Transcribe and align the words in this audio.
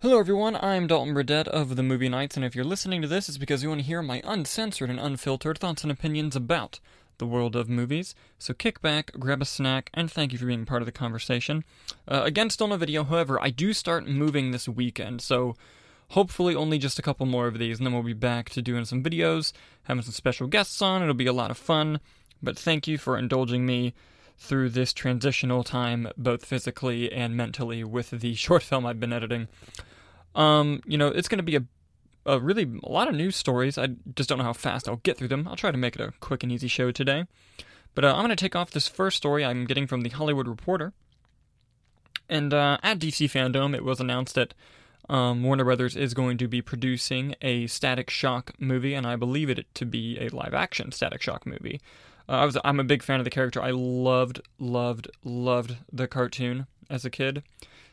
Hello, 0.00 0.20
everyone. 0.20 0.54
I'm 0.54 0.86
Dalton 0.86 1.12
Burdett 1.12 1.48
of 1.48 1.74
the 1.74 1.82
Movie 1.82 2.08
Nights, 2.08 2.36
and 2.36 2.44
if 2.44 2.54
you're 2.54 2.64
listening 2.64 3.02
to 3.02 3.08
this, 3.08 3.28
it's 3.28 3.36
because 3.36 3.64
you 3.64 3.68
want 3.68 3.80
to 3.80 3.86
hear 3.86 4.00
my 4.00 4.22
uncensored 4.24 4.90
and 4.90 5.00
unfiltered 5.00 5.58
thoughts 5.58 5.82
and 5.82 5.90
opinions 5.90 6.36
about 6.36 6.78
the 7.18 7.26
world 7.26 7.56
of 7.56 7.68
movies. 7.68 8.14
So 8.38 8.54
kick 8.54 8.80
back, 8.80 9.10
grab 9.18 9.42
a 9.42 9.44
snack, 9.44 9.90
and 9.92 10.08
thank 10.08 10.30
you 10.30 10.38
for 10.38 10.46
being 10.46 10.66
part 10.66 10.82
of 10.82 10.86
the 10.86 10.92
conversation. 10.92 11.64
Uh, 12.06 12.22
again, 12.24 12.48
still 12.48 12.68
no 12.68 12.76
video. 12.76 13.02
However, 13.02 13.42
I 13.42 13.50
do 13.50 13.72
start 13.72 14.06
moving 14.06 14.52
this 14.52 14.68
weekend, 14.68 15.20
so 15.20 15.56
hopefully 16.10 16.54
only 16.54 16.78
just 16.78 17.00
a 17.00 17.02
couple 17.02 17.26
more 17.26 17.48
of 17.48 17.58
these, 17.58 17.78
and 17.78 17.84
then 17.84 17.92
we'll 17.92 18.04
be 18.04 18.12
back 18.12 18.50
to 18.50 18.62
doing 18.62 18.84
some 18.84 19.02
videos, 19.02 19.52
having 19.82 20.04
some 20.04 20.12
special 20.12 20.46
guests 20.46 20.80
on. 20.80 21.02
It'll 21.02 21.12
be 21.12 21.26
a 21.26 21.32
lot 21.32 21.50
of 21.50 21.58
fun. 21.58 21.98
But 22.40 22.56
thank 22.56 22.86
you 22.86 22.98
for 22.98 23.18
indulging 23.18 23.66
me 23.66 23.94
through 24.38 24.70
this 24.70 24.92
transitional 24.92 25.64
time, 25.64 26.08
both 26.16 26.44
physically 26.44 27.12
and 27.12 27.36
mentally, 27.36 27.82
with 27.84 28.10
the 28.10 28.34
short 28.34 28.62
film 28.62 28.86
I've 28.86 29.00
been 29.00 29.12
editing. 29.12 29.48
Um, 30.34 30.80
you 30.86 30.96
know, 30.96 31.08
it's 31.08 31.28
going 31.28 31.38
to 31.38 31.42
be 31.42 31.56
a, 31.56 31.64
a 32.24 32.38
really 32.38 32.70
a 32.82 32.88
lot 32.88 33.08
of 33.08 33.14
news 33.14 33.36
stories. 33.36 33.76
I 33.76 33.88
just 34.14 34.28
don't 34.28 34.38
know 34.38 34.44
how 34.44 34.52
fast 34.52 34.88
I'll 34.88 34.96
get 34.96 35.18
through 35.18 35.28
them. 35.28 35.48
I'll 35.48 35.56
try 35.56 35.70
to 35.70 35.78
make 35.78 35.96
it 35.96 36.00
a 36.00 36.12
quick 36.20 36.42
and 36.42 36.52
easy 36.52 36.68
show 36.68 36.90
today. 36.92 37.26
But 37.94 38.04
uh, 38.04 38.12
I'm 38.12 38.24
going 38.24 38.28
to 38.30 38.36
take 38.36 38.54
off 38.54 38.70
this 38.70 38.86
first 38.86 39.16
story 39.16 39.44
I'm 39.44 39.64
getting 39.64 39.86
from 39.86 40.02
the 40.02 40.10
Hollywood 40.10 40.46
Reporter. 40.46 40.92
And 42.28 42.54
uh, 42.54 42.78
at 42.82 42.98
DC 42.98 43.30
Fandom, 43.30 43.74
it 43.74 43.84
was 43.84 44.00
announced 44.00 44.34
that 44.34 44.54
um, 45.08 45.42
Warner 45.42 45.64
Brothers 45.64 45.96
is 45.96 46.14
going 46.14 46.36
to 46.38 46.46
be 46.46 46.60
producing 46.60 47.34
a 47.40 47.66
Static 47.66 48.10
Shock 48.10 48.52
movie, 48.58 48.94
and 48.94 49.06
I 49.06 49.16
believe 49.16 49.48
it 49.48 49.66
to 49.74 49.86
be 49.86 50.18
a 50.20 50.28
live 50.28 50.52
action 50.52 50.92
Static 50.92 51.22
Shock 51.22 51.46
movie. 51.46 51.80
Uh, 52.28 52.32
I 52.32 52.44
was 52.44 52.58
I'm 52.64 52.80
a 52.80 52.84
big 52.84 53.02
fan 53.02 53.20
of 53.20 53.24
the 53.24 53.30
character. 53.30 53.62
I 53.62 53.70
loved, 53.70 54.40
loved, 54.58 55.08
loved 55.24 55.76
the 55.92 56.06
cartoon 56.06 56.66
as 56.90 57.04
a 57.04 57.10
kid. 57.10 57.42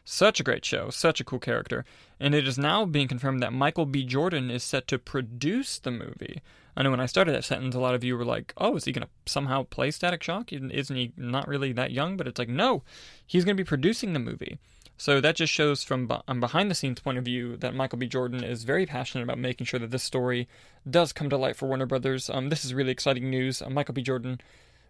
Such 0.04 0.40
a 0.40 0.44
great 0.44 0.64
show, 0.64 0.92
such 0.92 1.20
a 1.20 1.24
cool 1.24 1.40
character. 1.40 1.84
And 2.20 2.36
it 2.36 2.48
is 2.48 2.58
now 2.58 2.86
being 2.86 3.08
confirmed 3.08 3.42
that 3.42 3.54
Michael 3.54 3.88
B. 3.88 4.04
Jordan 4.04 4.52
is 4.52 4.64
set 4.64 4.88
to 4.90 5.00
produce 5.00 5.80
the 5.80 5.90
movie. 5.90 6.42
I 6.78 6.84
know 6.84 6.92
when 6.92 7.00
I 7.00 7.06
started 7.06 7.34
that 7.34 7.46
sentence, 7.46 7.74
a 7.74 7.80
lot 7.80 7.96
of 7.96 8.04
you 8.04 8.18
were 8.18 8.26
like, 8.26 8.54
oh, 8.58 8.76
is 8.76 8.86
he 8.86 8.92
going 8.92 9.08
to 9.08 9.32
somehow 9.32 9.64
play 9.64 9.92
Static 9.92 10.22
Shock? 10.22 10.52
Isn't 10.52 10.96
he 10.96 11.14
not 11.18 11.48
really 11.48 11.72
that 11.72 11.92
young? 11.92 12.18
But 12.18 12.28
it's 12.28 12.38
like, 12.38 12.50
no, 12.50 12.84
he's 13.26 13.46
going 13.46 13.56
to 13.56 13.64
be 13.64 13.68
producing 13.68 14.14
the 14.14 14.20
movie. 14.20 14.60
So 14.98 15.20
that 15.20 15.36
just 15.36 15.52
shows 15.52 15.84
from 15.84 16.10
a 16.28 16.36
behind 16.36 16.72
the 16.72 16.76
scenes 16.76 17.02
point 17.02 17.18
of 17.18 17.26
view 17.26 17.58
that 17.58 17.76
Michael 17.76 18.00
B. 18.00 18.08
Jordan 18.08 18.44
is 18.44 18.64
very 18.64 18.86
passionate 18.86 19.24
about 19.24 19.38
making 19.38 19.66
sure 19.66 19.80
that 19.80 19.92
this 19.92 20.04
story 20.04 20.48
does 20.90 21.12
come 21.12 21.30
to 21.30 21.38
light 21.38 21.58
for 21.58 21.68
Warner 21.68 21.86
Brothers. 21.86 22.30
Um, 22.30 22.50
this 22.50 22.64
is 22.64 22.74
really 22.74 22.92
exciting 22.92 23.30
news. 23.30 23.62
Uh, 23.62 23.70
Michael 23.70 23.94
B. 23.94 24.02
Jordan 24.02 24.40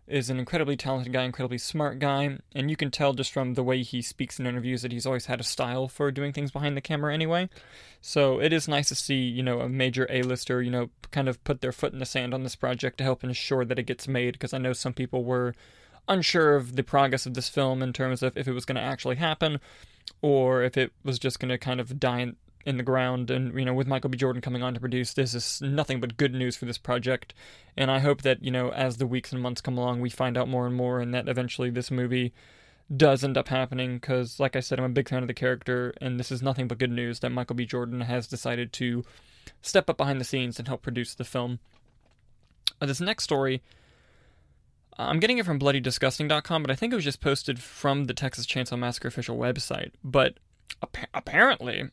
is 0.08 0.30
an 0.30 0.38
incredibly 0.38 0.78
talented 0.78 1.12
guy, 1.12 1.24
incredibly 1.24 1.58
smart 1.58 1.98
guy, 1.98 2.38
and 2.54 2.70
you 2.70 2.76
can 2.76 2.92
tell 2.92 3.14
just 3.14 3.32
from 3.32 3.56
the 3.56 3.64
way 3.64 3.82
he 3.82 4.04
speaks 4.04 4.40
in 4.40 4.46
interviews 4.46 4.84
that 4.84 4.92
he's 4.92 5.08
always 5.08 5.26
had 5.26 5.40
a 5.40 5.44
style 5.44 5.88
for 5.88 6.12
doing 6.12 6.32
things 6.32 6.52
behind 6.52 6.78
the 6.78 6.82
camera 6.82 7.12
anyway. 7.12 7.50
So 8.02 8.40
it 8.40 8.54
is 8.54 8.68
nice 8.68 8.90
to 8.90 8.96
see, 8.96 9.24
you 9.24 9.42
know, 9.42 9.62
a 9.62 9.70
major 9.70 10.06
A-lister, 10.12 10.62
you 10.62 10.70
know, 10.70 10.92
kind 11.10 11.28
of 11.28 11.44
put 11.44 11.62
their 11.62 11.72
foot 11.72 11.94
in 11.94 11.98
the 11.98 12.06
sand 12.06 12.36
on 12.36 12.44
this 12.44 12.56
project 12.56 13.00
to 13.00 13.04
help 13.04 13.24
ensure 13.24 13.66
that 13.66 13.80
it 13.80 13.88
gets 13.88 14.08
made 14.08 14.34
because 14.34 14.54
I 14.54 14.60
know 14.60 14.74
some 14.74 14.94
people 14.94 15.24
were 15.24 15.56
unsure 16.08 16.56
of 16.56 16.76
the 16.76 16.84
progress 16.84 17.26
of 17.26 17.34
this 17.34 17.50
film 17.50 17.82
in 17.82 17.92
terms 17.92 18.22
of 18.22 18.38
if 18.38 18.48
it 18.48 18.54
was 18.54 18.66
going 18.66 18.76
to 18.76 18.82
actually 18.82 19.16
happen 19.16 19.60
or 20.26 20.64
if 20.64 20.76
it 20.76 20.92
was 21.04 21.20
just 21.20 21.40
going 21.40 21.50
to 21.50 21.58
kind 21.60 21.80
of 21.80 22.00
die 22.00 22.22
in, 22.22 22.36
in 22.66 22.78
the 22.78 22.84
ground. 22.84 23.30
And, 23.30 23.54
you 23.54 23.64
know, 23.64 23.76
with 23.76 23.86
Michael 23.86 24.10
B. 24.10 24.18
Jordan 24.18 24.42
coming 24.42 24.64
on 24.64 24.74
to 24.74 24.80
produce, 24.80 25.14
this 25.14 25.36
is 25.36 25.62
nothing 25.62 26.00
but 26.00 26.18
good 26.18 26.34
news 26.34 26.56
for 26.56 26.66
this 26.66 26.80
project. 26.80 27.36
And 27.78 27.92
I 27.92 28.00
hope 28.00 28.24
that, 28.24 28.44
you 28.44 28.50
know, 28.50 28.72
as 28.72 28.98
the 28.98 29.06
weeks 29.06 29.32
and 29.32 29.40
months 29.40 29.62
come 29.62 29.78
along, 29.78 30.02
we 30.02 30.10
find 30.10 30.36
out 30.36 30.50
more 30.50 30.66
and 30.66 30.76
more, 30.76 31.00
and 31.00 31.14
that 31.14 31.30
eventually 31.30 31.70
this 31.70 31.92
movie 31.92 32.34
does 32.98 33.24
end 33.24 33.38
up 33.38 33.50
happening. 33.50 34.00
Because, 34.00 34.40
like 34.40 34.56
I 34.56 34.62
said, 34.62 34.80
I'm 34.80 34.86
a 34.86 34.90
big 34.90 35.10
fan 35.10 35.22
of 35.22 35.28
the 35.28 35.36
character, 35.36 35.94
and 36.02 36.20
this 36.20 36.32
is 36.32 36.42
nothing 36.42 36.68
but 36.68 36.80
good 36.80 36.90
news 36.90 37.20
that 37.20 37.30
Michael 37.30 37.56
B. 37.56 37.68
Jordan 37.68 38.02
has 38.02 38.26
decided 38.26 38.74
to 38.74 39.06
step 39.62 39.92
up 39.92 39.98
behind 39.98 40.20
the 40.20 40.26
scenes 40.26 40.58
and 40.58 40.68
help 40.68 40.82
produce 40.82 41.14
the 41.14 41.24
film. 41.24 41.60
This 42.82 43.00
next 43.00 43.26
story. 43.26 43.62
I'm 44.98 45.20
getting 45.20 45.38
it 45.38 45.46
from 45.46 45.60
bloodydisgusting.com, 45.60 46.64
but 46.64 46.72
I 46.72 46.76
think 46.76 46.94
it 46.94 46.96
was 46.96 47.04
just 47.04 47.22
posted 47.22 47.60
from 47.60 48.06
the 48.06 48.14
Texas 48.14 48.46
Chainsaw 48.46 48.80
Massacre 48.80 49.08
official 49.08 49.38
website. 49.38 49.92
But 50.04 50.38
ap- 50.82 51.10
apparently, 51.14 51.90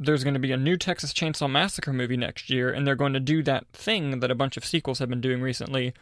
there's 0.00 0.24
going 0.24 0.34
to 0.34 0.40
be 0.40 0.52
a 0.52 0.56
new 0.56 0.76
Texas 0.76 1.12
Chainsaw 1.12 1.50
Massacre 1.50 1.92
movie 1.92 2.16
next 2.16 2.50
year, 2.50 2.70
and 2.72 2.86
they're 2.86 2.96
going 2.96 3.12
to 3.12 3.20
do 3.20 3.42
that 3.44 3.66
thing 3.72 4.20
that 4.20 4.30
a 4.30 4.34
bunch 4.34 4.56
of 4.56 4.64
sequels 4.64 4.98
have 4.98 5.08
been 5.08 5.20
doing 5.20 5.40
recently, 5.40 5.94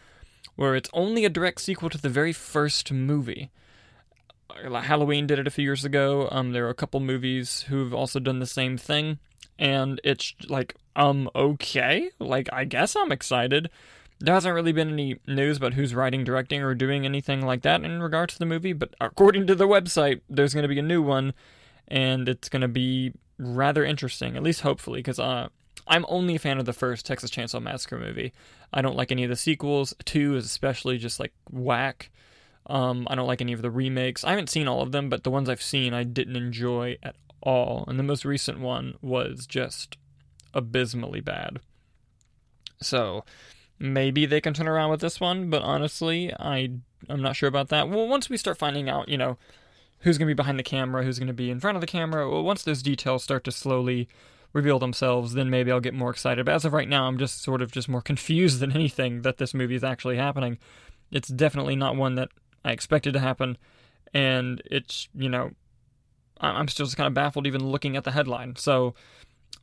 where 0.57 0.75
it's 0.75 0.91
only 0.93 1.25
a 1.25 1.31
direct 1.31 1.61
sequel 1.61 1.91
to 1.91 2.01
the 2.01 2.09
very 2.09 2.33
first 2.33 2.91
movie. 2.93 3.51
Halloween 4.55 5.27
did 5.27 5.39
it 5.39 5.47
a 5.47 5.51
few 5.51 5.65
years 5.65 5.85
ago. 5.85 6.29
Um, 6.31 6.53
there 6.53 6.67
are 6.67 6.71
a 6.71 6.75
couple 6.75 7.01
movies 7.01 7.63
who've 7.69 7.95
also 7.95 8.21
done 8.21 8.39
the 8.39 8.47
same 8.47 8.77
thing, 8.77 9.19
and 9.59 10.01
it's 10.05 10.35
like, 10.49 10.77
um, 10.97 11.31
okay, 11.35 12.11
like 12.19 12.49
I 12.53 12.65
guess 12.65 12.97
I'm 12.97 13.13
excited. 13.13 13.71
There 14.25 14.35
hasn't 14.35 14.55
really 14.55 14.71
been 14.71 14.93
any 14.93 15.17
news 15.27 15.57
about 15.57 15.75
who's 15.75 15.97
writing, 15.97 16.23
directing, 16.23 16.63
or 16.63 16.75
doing 16.75 17.05
anything 17.05 17.45
like 17.45 17.63
that 17.63 17.83
in 17.83 18.01
regards 18.01 18.35
to 18.35 18.39
the 18.39 18.47
movie, 18.47 18.73
but 18.73 18.95
according 19.01 19.49
to 19.49 19.57
the 19.57 19.67
website, 19.67 20.21
there's 20.31 20.55
going 20.55 20.63
to 20.63 20.69
be 20.69 20.79
a 20.79 20.83
new 20.83 21.03
one, 21.03 21.35
and 21.89 22.29
it's 22.29 22.49
going 22.49 22.63
to 22.63 22.69
be 22.69 23.13
rather 23.39 23.85
interesting, 23.85 24.37
at 24.37 24.43
least 24.45 24.61
hopefully, 24.61 25.01
because 25.01 25.19
uh, 25.19 25.49
I'm 25.89 26.07
only 26.09 26.37
a 26.37 26.39
fan 26.39 26.59
of 26.59 26.67
the 26.67 26.73
first 26.73 27.05
Texas 27.05 27.33
Chainsaw 27.33 27.61
Massacre 27.61 27.99
movie. 27.99 28.33
I 28.73 28.81
don't 28.81 28.97
like 28.97 29.11
any 29.11 29.25
of 29.25 29.31
the 29.31 29.35
sequels. 29.35 29.93
Two 30.05 30.37
is 30.37 30.45
especially 30.45 30.99
just 30.99 31.19
like 31.19 31.33
whack. 31.51 32.11
Um, 32.67 33.09
I 33.11 33.17
don't 33.17 33.27
like 33.27 33.41
any 33.41 33.53
of 33.53 33.63
the 33.63 33.73
remakes. 33.73 34.23
I 34.23 34.31
haven't 34.31 34.51
seen 34.51 34.69
all 34.69 34.83
of 34.83 34.93
them, 34.93 35.09
but 35.09 35.25
the 35.25 35.33
ones 35.33 35.49
I've 35.49 35.61
seen 35.61 35.95
I 35.95 36.05
didn't 36.05 36.37
enjoy 36.37 36.97
at 37.03 37.17
all. 37.43 37.85
And 37.89 37.99
the 37.99 38.05
most 38.05 38.25
recent 38.25 38.61
one 38.61 38.95
was 39.03 39.47
just 39.49 39.97
abysmally 40.55 41.21
bad. 41.21 41.59
So 42.81 43.25
maybe 43.83 44.25
they 44.25 44.41
can 44.41 44.55
turn 44.55 44.69
around 44.69 44.91
with 44.91 45.01
this 45.01 45.21
one, 45.21 45.51
but 45.51 45.63
honestly, 45.63 46.33
I 46.39 46.71
I'm 47.09 47.21
not 47.21 47.35
sure 47.35 47.49
about 47.49 47.69
that. 47.69 47.89
Well, 47.89 48.07
once 48.07 48.31
we 48.31 48.37
start 48.37 48.57
finding 48.57 48.89
out, 48.89 49.09
you 49.09 49.19
know, 49.19 49.37
who's 50.01 50.19
going 50.19 50.29
to 50.29 50.35
be 50.35 50.37
behind 50.37 50.59
the 50.59 50.63
camera, 50.63 51.03
who's 51.03 51.19
going 51.19 51.27
to 51.27 51.33
be 51.35 51.51
in 51.51 51.59
front 51.59 51.77
of 51.77 51.81
the 51.81 51.87
camera, 51.87 52.31
well, 52.31 52.45
once 52.45 52.63
those 52.63 52.83
details 52.83 53.25
start 53.25 53.43
to 53.45 53.53
slowly 53.53 54.09
reveal 54.53 54.79
themselves, 54.79 55.35
then 55.35 55.51
maybe 55.51 55.73
I'll 55.73 55.81
get 55.81 55.95
more 55.95 56.11
excited. 56.11 56.47
But 56.47 56.55
as 56.55 56.65
of 56.65 56.73
right 56.73 56.89
now, 56.89 57.07
I'm 57.07 57.19
just 57.19 57.43
sort 57.43 57.61
of 57.61 57.73
just 57.73 57.89
more 57.89 58.03
confused 58.03 58.61
than 58.61 58.73
anything 58.75 59.23
that 59.23 59.39
this 59.39 59.53
movie 59.53 59.75
is 59.75 59.85
actually 59.85 60.17
happening. 60.17 60.59
It's 61.11 61.29
definitely 61.29 61.75
not 61.75 61.97
one 61.97 62.15
that 62.15 62.29
I 62.65 62.71
expected 62.71 63.13
to 63.15 63.21
happen, 63.21 63.59
and 64.15 64.63
it's 64.67 65.09
you 65.15 65.29
know, 65.29 65.51
I'm 66.41 66.69
still 66.69 66.87
just 66.87 66.97
kind 66.97 67.09
of 67.09 67.15
baffled 67.15 67.47
even 67.47 67.67
looking 67.67 67.97
at 67.97 68.05
the 68.05 68.13
headline. 68.13 68.55
So 68.57 68.95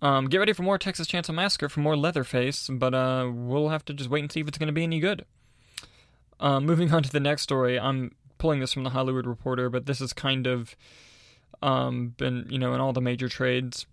um, 0.01 0.25
get 0.27 0.37
ready 0.37 0.53
for 0.53 0.63
more 0.63 0.77
Texas 0.77 1.07
Chainsaw 1.07 1.33
Massacre, 1.33 1.69
for 1.69 1.81
more 1.81 1.97
Leatherface, 1.97 2.69
but 2.71 2.93
uh, 2.93 3.29
we'll 3.33 3.69
have 3.69 3.83
to 3.85 3.93
just 3.93 4.09
wait 4.09 4.21
and 4.21 4.31
see 4.31 4.39
if 4.39 4.47
it's 4.47 4.57
going 4.57 4.67
to 4.67 4.73
be 4.73 4.83
any 4.83 4.99
good. 4.99 5.25
Uh, 6.39 6.59
moving 6.59 6.93
on 6.93 7.03
to 7.03 7.11
the 7.11 7.19
next 7.19 7.43
story, 7.43 7.79
I'm 7.79 8.15
pulling 8.37 8.59
this 8.59 8.73
from 8.73 8.83
the 8.83 8.91
Hollywood 8.91 9.25
Reporter, 9.25 9.69
but 9.69 9.85
this 9.85 9.99
has 9.99 10.13
kind 10.13 10.47
of 10.47 10.75
um, 11.61 12.15
been, 12.17 12.47
you 12.49 12.57
know, 12.57 12.73
in 12.73 12.79
all 12.79 12.93
the 12.93 13.01
major 13.01 13.27
trades. 13.27 13.85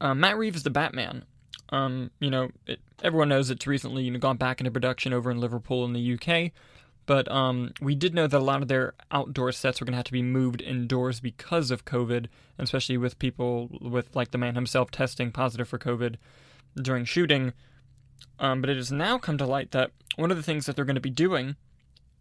Uh, 0.00 0.14
Matt 0.14 0.38
Reeves, 0.38 0.62
the 0.62 0.70
Batman. 0.70 1.24
Um, 1.70 2.10
you 2.20 2.30
know, 2.30 2.50
it, 2.66 2.80
everyone 3.02 3.28
knows 3.28 3.50
it's 3.50 3.66
recently 3.66 4.04
you 4.04 4.10
know, 4.10 4.18
gone 4.18 4.36
back 4.36 4.60
into 4.60 4.70
production 4.70 5.12
over 5.12 5.30
in 5.30 5.40
Liverpool 5.40 5.84
in 5.84 5.92
the 5.92 6.14
UK. 6.14 6.52
But 7.08 7.26
um, 7.32 7.72
we 7.80 7.94
did 7.94 8.14
know 8.14 8.26
that 8.26 8.38
a 8.38 8.44
lot 8.44 8.60
of 8.60 8.68
their 8.68 8.92
outdoor 9.10 9.50
sets 9.52 9.80
were 9.80 9.86
going 9.86 9.94
to 9.94 9.96
have 9.96 10.04
to 10.04 10.12
be 10.12 10.20
moved 10.20 10.60
indoors 10.60 11.20
because 11.20 11.70
of 11.70 11.86
COVID, 11.86 12.26
especially 12.58 12.98
with 12.98 13.18
people 13.18 13.70
with 13.80 14.14
like 14.14 14.30
the 14.30 14.36
man 14.36 14.54
himself 14.54 14.90
testing 14.90 15.32
positive 15.32 15.66
for 15.66 15.78
COVID 15.78 16.16
during 16.76 17.06
shooting. 17.06 17.54
Um, 18.38 18.60
but 18.60 18.68
it 18.68 18.76
has 18.76 18.92
now 18.92 19.16
come 19.16 19.38
to 19.38 19.46
light 19.46 19.70
that 19.70 19.92
one 20.16 20.30
of 20.30 20.36
the 20.36 20.42
things 20.42 20.66
that 20.66 20.76
they're 20.76 20.84
going 20.84 20.96
to 20.96 21.00
be 21.00 21.08
doing 21.08 21.56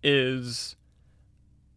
is 0.04 0.78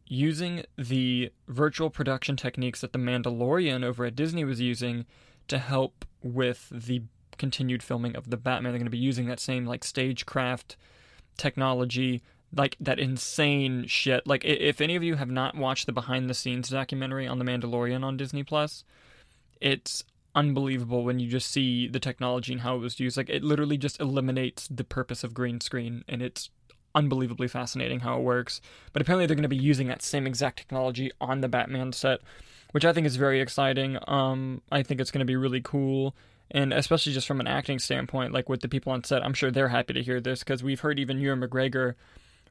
using 0.07 0.63
the 0.79 1.33
virtual 1.49 1.91
production 1.91 2.37
techniques 2.37 2.81
that 2.81 2.93
The 2.93 2.99
Mandalorian 3.01 3.85
over 3.85 4.05
at 4.05 4.15
Disney 4.15 4.45
was 4.45 4.61
using 4.61 5.05
to 5.49 5.59
help 5.59 6.05
with 6.23 6.69
the 6.71 7.03
continued 7.39 7.83
filming 7.83 8.15
of 8.15 8.31
the 8.31 8.37
Batman. 8.37 8.71
They're 8.73 8.79
going 8.79 8.87
to 8.87 8.91
be 8.91 8.99
using 8.99 9.27
that 9.27 9.41
same 9.41 9.67
like 9.67 9.83
stagecraft 9.83 10.77
technology 11.37 12.23
like 12.55 12.77
that 12.81 12.99
insane 12.99 13.87
shit. 13.87 14.27
Like 14.27 14.45
if 14.45 14.81
any 14.81 14.97
of 14.97 15.03
you 15.03 15.17
have 15.17 15.31
not 15.31 15.57
watched 15.57 15.87
the 15.87 15.93
behind 15.93 16.29
the 16.29 16.35
scenes 16.35 16.69
documentary 16.69 17.27
on 17.27 17.39
The 17.39 17.45
Mandalorian 17.45 18.05
on 18.05 18.17
Disney 18.17 18.43
Plus, 18.43 18.85
it's 19.61 20.05
unbelievable 20.35 21.05
when 21.05 21.19
you 21.19 21.29
just 21.29 21.51
see 21.51 21.89
the 21.89 22.01
technology 22.01 22.53
and 22.53 22.63
how 22.63 22.77
it 22.77 22.81
was 22.81 22.99
used. 23.01 23.17
Like 23.17 23.31
it 23.31 23.45
literally 23.45 23.77
just 23.77 24.01
eliminates 24.01 24.69
the 24.69 24.85
purpose 24.85 25.25
of 25.25 25.35
green 25.35 25.61
screen 25.61 26.05
and 26.09 26.23
it's 26.23 26.51
unbelievably 26.95 27.49
fascinating 27.49 28.01
how 28.01 28.19
it 28.19 28.23
works. 28.23 28.61
But 28.93 29.03
apparently 29.03 29.27
they're 29.27 29.37
going 29.37 29.43
to 29.43 29.49
be 29.49 29.57
using 29.57 29.89
that 29.89 30.03
same 30.03 30.27
exact 30.27 30.59
technology 30.59 31.11
on 31.21 31.41
the 31.41 31.49
Batman 31.49 31.93
set, 31.93 32.21
which 32.73 32.85
I 32.85 32.93
think 32.93 33.07
is 33.07 33.17
very 33.17 33.41
exciting. 33.41 33.99
Um 34.09 34.63
I 34.73 34.83
think 34.83 35.01
it's 35.01 35.11
going 35.11 35.21
to 35.21 35.25
be 35.25 35.37
really 35.37 35.61
cool 35.61 36.15
and 36.53 36.73
especially 36.73 37.13
just 37.13 37.29
from 37.29 37.39
an 37.39 37.47
acting 37.47 37.79
standpoint, 37.79 38.33
like 38.33 38.49
with 38.49 38.61
the 38.61 38.69
people 38.69 38.93
on 38.93 39.05
set, 39.05 39.25
I'm 39.25 39.35
sure 39.35 39.53
they're 39.53 39.69
happy 39.69 39.93
to 39.95 40.03
hear 40.03 40.21
this 40.21 40.41
because 40.41 40.65
we've 40.65 40.81
heard 40.81 40.99
even 40.99 41.19
Ewan 41.19 41.41
McGregor 41.41 41.95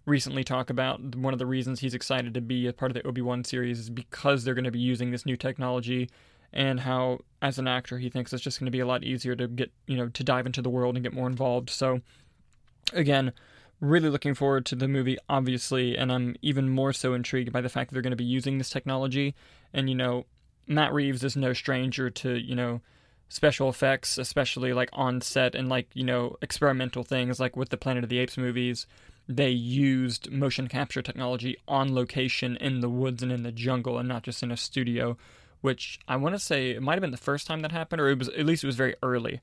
recently 0.05 0.43
talk 0.43 0.69
about 0.69 1.15
one 1.15 1.33
of 1.33 1.39
the 1.39 1.45
reasons 1.45 1.79
he's 1.79 1.93
excited 1.93 2.33
to 2.33 2.41
be 2.41 2.67
a 2.67 2.73
part 2.73 2.91
of 2.91 2.95
the 2.95 3.07
Obi 3.07 3.21
Wan 3.21 3.43
series 3.43 3.79
is 3.79 3.89
because 3.89 4.43
they're 4.43 4.53
going 4.53 4.63
to 4.63 4.71
be 4.71 4.79
using 4.79 5.11
this 5.11 5.25
new 5.25 5.37
technology 5.37 6.09
and 6.51 6.79
how 6.79 7.19
as 7.41 7.59
an 7.59 7.67
actor 7.67 7.99
he 7.99 8.09
thinks 8.09 8.33
it's 8.33 8.41
just 8.41 8.59
going 8.59 8.65
to 8.65 8.71
be 8.71 8.79
a 8.79 8.85
lot 8.85 9.03
easier 9.03 9.35
to 9.35 9.47
get 9.47 9.71
you 9.85 9.95
know 9.95 10.09
to 10.09 10.23
dive 10.23 10.47
into 10.47 10.63
the 10.63 10.69
world 10.69 10.95
and 10.95 11.03
get 11.03 11.13
more 11.13 11.27
involved. 11.27 11.69
So 11.69 12.01
again, 12.93 13.33
really 13.81 14.09
looking 14.09 14.33
forward 14.33 14.65
to 14.67 14.75
the 14.75 14.87
movie, 14.87 15.17
obviously, 15.27 15.97
and 15.97 16.11
I'm 16.11 16.35
even 16.41 16.69
more 16.69 16.93
so 16.93 17.13
intrigued 17.13 17.51
by 17.51 17.61
the 17.61 17.69
fact 17.69 17.89
that 17.89 17.93
they're 17.93 18.01
going 18.01 18.11
to 18.11 18.17
be 18.17 18.23
using 18.23 18.57
this 18.57 18.69
technology. 18.69 19.35
And, 19.73 19.89
you 19.89 19.95
know, 19.95 20.25
Matt 20.67 20.93
Reeves 20.93 21.23
is 21.23 21.35
no 21.35 21.53
stranger 21.53 22.09
to, 22.09 22.37
you 22.37 22.55
know, 22.55 22.81
special 23.29 23.69
effects, 23.69 24.17
especially 24.17 24.73
like 24.73 24.89
on 24.93 25.21
set 25.21 25.55
and 25.55 25.69
like, 25.69 25.87
you 25.93 26.03
know, 26.03 26.35
experimental 26.41 27.03
things 27.03 27.39
like 27.39 27.55
with 27.55 27.69
the 27.69 27.77
Planet 27.77 28.03
of 28.03 28.09
the 28.09 28.19
Apes 28.19 28.37
movies. 28.37 28.85
They 29.29 29.51
used 29.51 30.31
motion 30.31 30.67
capture 30.67 31.03
technology 31.03 31.55
on 31.67 31.93
location 31.93 32.57
in 32.57 32.79
the 32.79 32.89
woods 32.89 33.21
and 33.21 33.31
in 33.31 33.43
the 33.43 33.51
jungle 33.51 33.99
and 33.99 34.09
not 34.09 34.23
just 34.23 34.41
in 34.41 34.51
a 34.51 34.57
studio, 34.57 35.17
which 35.61 35.99
I 36.07 36.15
want 36.15 36.33
to 36.33 36.39
say 36.39 36.71
it 36.71 36.81
might 36.81 36.95
have 36.95 37.01
been 37.01 37.11
the 37.11 37.17
first 37.17 37.45
time 37.45 37.59
that 37.59 37.71
happened, 37.71 38.01
or 38.01 38.09
it 38.09 38.17
was 38.17 38.29
at 38.29 38.47
least 38.47 38.63
it 38.63 38.67
was 38.67 38.75
very 38.75 38.95
early. 39.03 39.39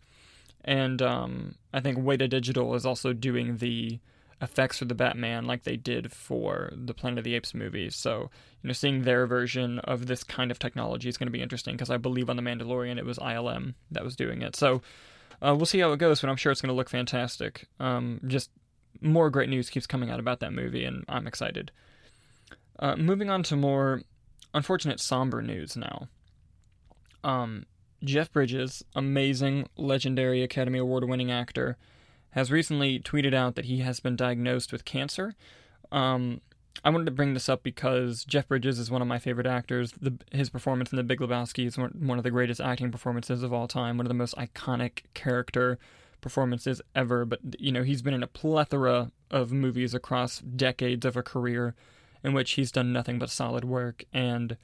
And 0.65 1.01
um, 1.01 1.55
I 1.73 1.79
think 1.79 1.99
Weta 1.99 2.29
Digital 2.29 2.75
is 2.75 2.85
also 2.85 3.13
doing 3.13 3.59
the 3.59 4.01
effects 4.43 4.79
for 4.79 4.87
the 4.87 4.95
Batman 4.97 5.47
like 5.47 5.63
they 5.63 5.77
did 5.77 6.13
for 6.13 6.73
the 6.75 6.93
Planet 6.93 7.19
of 7.19 7.25
the 7.25 7.37
Apes 7.37 7.55
movies. 7.55 7.95
So, 7.95 8.29
you 8.63 8.67
know, 8.67 8.73
seeing 8.73 9.03
their 9.03 9.25
version 9.29 9.79
of 9.79 10.07
this 10.07 10.25
kind 10.25 10.51
of 10.51 10.59
technology 10.59 11.09
is 11.09 11.17
going 11.17 11.29
to 11.29 11.33
be 11.33 11.41
interesting 11.41 11.75
because 11.75 11.91
I 11.91 11.97
believe 11.97 12.29
on 12.29 12.35
The 12.35 12.43
Mandalorian 12.43 12.99
it 12.99 13.07
was 13.07 13.19
ILM 13.19 13.75
that 13.93 14.03
was 14.03 14.17
doing 14.17 14.43
it. 14.43 14.57
So, 14.57 14.83
uh, 15.41 15.55
we'll 15.55 15.67
see 15.67 15.79
how 15.79 15.93
it 15.93 15.99
goes, 15.99 16.21
but 16.21 16.29
I'm 16.29 16.37
sure 16.37 16.51
it's 16.51 16.61
going 16.61 16.71
to 16.71 16.77
look 16.77 16.89
fantastic. 16.89 17.67
Um, 17.79 18.21
just 18.27 18.51
more 19.01 19.31
great 19.31 19.49
news 19.49 19.71
keeps 19.71 19.87
coming 19.87 20.11
out 20.11 20.21
about 20.21 20.41
that 20.41 20.53
movie, 20.53 20.85
and 20.85 21.05
I'm 21.09 21.27
excited. 21.27 21.71
Uh, 22.79 22.97
moving 22.97 23.31
on 23.31 23.43
to 23.45 23.57
more 23.57 24.03
unfortunate, 24.55 25.01
somber 25.01 25.43
news 25.43 25.77
now. 25.77 26.09
Um, 27.25 27.67
Jeff 28.05 28.33
Bridges, 28.33 28.85
amazing, 28.95 29.69
legendary 29.77 30.43
Academy 30.43 30.79
Award 30.79 31.09
winning 31.09 31.31
actor, 31.31 31.77
has 32.31 32.51
recently 32.51 33.01
tweeted 33.01 33.35
out 33.35 33.55
that 33.55 33.65
he 33.65 33.79
has 33.79 34.01
been 34.01 34.17
diagnosed 34.17 34.73
with 34.73 34.85
cancer. 34.85 35.35
Um, 35.91 36.41
I 36.85 36.91
wanted 36.91 37.07
to 37.07 37.11
bring 37.11 37.35
this 37.35 37.49
up 37.49 37.63
because 37.63 38.25
Jeff 38.25 38.49
Bridges 38.49 38.79
is 38.79 38.91
one 38.91 39.01
of 39.01 39.09
my 39.09 39.19
favorite 39.19 39.47
actors. 39.47 39.93
The, 39.93 40.19
his 40.31 40.51
performance 40.51 40.93
in 40.93 40.97
The 40.97 41.03
Big 41.03 41.21
Lebowski 41.21 41.67
is 41.67 41.79
one, 41.79 41.93
one 41.99 42.19
of 42.19 42.25
the 42.25 42.31
greatest 42.31 42.61
acting 42.61 42.93
performances 42.93 43.43
of 43.43 43.53
all 43.53 43.67
time, 43.67 43.97
one 43.97 44.07
of 44.07 44.11
the 44.11 44.15
most 44.15 44.37
iconic 44.37 45.05
character 45.15 45.79
performances 46.27 46.83
ever. 46.95 47.25
But, 47.25 47.41
you 47.59 47.71
know, 47.73 47.83
he's 47.83 48.03
been 48.03 48.15
in 48.15 48.23
a 48.23 48.29
plethora 48.29 49.13
of 49.31 49.53
movies 49.53 49.95
across 49.95 50.39
decades 50.39 51.05
of 51.05 51.17
a 51.17 51.23
career 51.23 51.75
in 52.25 52.33
which 52.33 52.53
he's 52.53 52.73
done 52.73 52.93
nothing 52.93 53.19
but 53.19 53.31
solid 53.31 53.65
work. 53.65 54.05
And, 54.13 54.57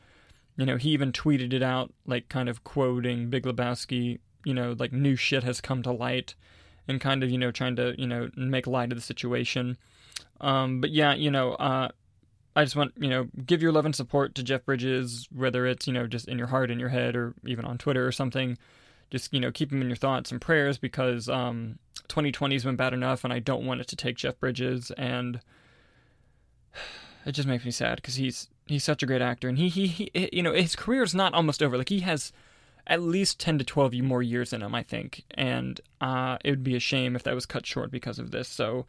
you 0.57 0.67
know, 0.67 0.77
he 0.77 0.91
even 0.91 1.13
tweeted 1.13 1.53
it 1.53 1.63
out, 1.63 1.93
like 2.07 2.29
kind 2.29 2.49
of 2.49 2.65
quoting 2.65 3.31
Big 3.31 3.45
Lebowski, 3.45 4.19
you 4.45 4.55
know, 4.55 4.75
like 4.79 4.93
new 4.93 5.17
shit 5.17 5.45
has 5.45 5.61
come 5.61 5.83
to 5.83 5.93
light 5.93 6.35
and 6.89 7.01
kind 7.01 7.23
of 7.23 7.31
you 7.31 7.39
know 7.39 7.51
trying 7.51 7.77
to 7.77 7.95
you 7.99 8.07
know 8.07 8.29
make 8.37 8.67
light 8.67 8.93
of 8.93 8.99
the 8.99 9.03
situation. 9.03 9.77
Um, 10.41 10.81
but 10.81 10.91
yeah, 10.91 11.15
you 11.15 11.31
know, 11.31 11.53
uh, 11.55 11.89
I 12.57 12.65
just 12.65 12.77
want 12.77 12.93
you 12.97 13.09
know 13.09 13.29
give 13.47 13.63
your 13.63 13.73
love 13.73 13.87
and 13.87 13.95
support 13.95 14.35
to 14.37 14.43
Jeff 14.43 14.65
Bridges, 14.65 15.29
whether 15.35 15.67
it's 15.67 15.87
you 15.87 15.93
know 15.93 16.07
just 16.07 16.29
in 16.29 16.39
your 16.39 16.49
heart, 16.49 16.71
in 16.71 16.79
your 16.79 16.89
head, 16.89 17.17
or 17.17 17.35
even 17.47 17.65
on 17.65 17.79
Twitter 17.79 18.07
or 18.07 18.13
something. 18.13 18.59
Just 19.13 19.33
you 19.33 19.39
know 19.39 19.53
keep 19.53 19.71
him 19.71 19.81
in 19.81 19.89
your 19.89 19.97
thoughts 19.97 20.33
and 20.33 20.41
prayers 20.41 20.79
because 20.79 21.29
um, 21.29 21.79
2020 22.09 22.55
has 22.55 22.65
been 22.65 22.77
bad 22.77 22.95
enough, 22.95 23.23
and 23.23 23.33
I 23.33 23.39
don't 23.39 23.65
want 23.65 23.81
it 23.81 23.87
to 23.89 23.97
take 23.97 24.17
Jeff 24.17 24.41
Bridges, 24.41 24.91
and 24.93 25.41
it 27.27 27.33
just 27.33 27.47
makes 27.47 27.65
me 27.65 27.71
sad 27.71 27.97
because 27.97 28.17
he's 28.17 28.49
he's 28.67 28.83
such 28.83 29.05
a 29.05 29.07
great 29.07 29.23
actor, 29.23 29.49
and 29.49 29.59
he, 29.59 29.69
he 29.69 29.87
he 29.87 30.29
you 30.33 30.43
know 30.43 30.53
his 30.53 30.75
career 30.75 31.05
is 31.05 31.15
not 31.15 31.35
almost 31.35 31.63
over. 31.63 31.79
Like 31.79 31.91
he 31.91 32.01
has 32.01 32.33
at 32.87 33.01
least 33.01 33.39
10 33.39 33.59
to 33.59 33.65
12 33.65 33.95
more 34.03 34.23
years 34.23 34.53
in 34.53 34.63
him, 34.63 34.75
I 34.75 34.83
think. 34.83 35.25
And 35.33 35.81
uh, 36.01 36.39
it 36.45 36.51
would 36.51 36.65
be 36.65 36.77
a 36.77 36.81
shame 36.81 37.15
if 37.15 37.23
that 37.23 37.35
was 37.35 37.47
cut 37.47 37.67
short 37.67 37.91
because 37.91 38.19
of 38.19 38.31
this. 38.31 38.49
So, 38.49 38.87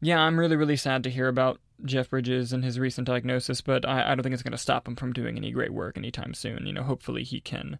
yeah, 0.00 0.20
I'm 0.20 0.38
really, 0.38 0.56
really 0.56 0.76
sad 0.76 1.02
to 1.04 1.10
hear 1.10 1.28
about 1.28 1.60
Jeff 1.84 2.10
Bridges 2.10 2.52
and 2.52 2.62
his 2.62 2.78
recent 2.78 3.06
diagnosis, 3.06 3.60
but 3.60 3.86
I, 3.86 4.12
I 4.12 4.14
don't 4.14 4.22
think 4.22 4.34
it's 4.34 4.42
going 4.42 4.52
to 4.52 4.58
stop 4.58 4.86
him 4.86 4.96
from 4.96 5.12
doing 5.12 5.36
any 5.36 5.50
great 5.50 5.72
work 5.72 5.96
anytime 5.96 6.34
soon. 6.34 6.66
You 6.66 6.72
know, 6.72 6.82
hopefully 6.82 7.24
he 7.24 7.40
can 7.40 7.78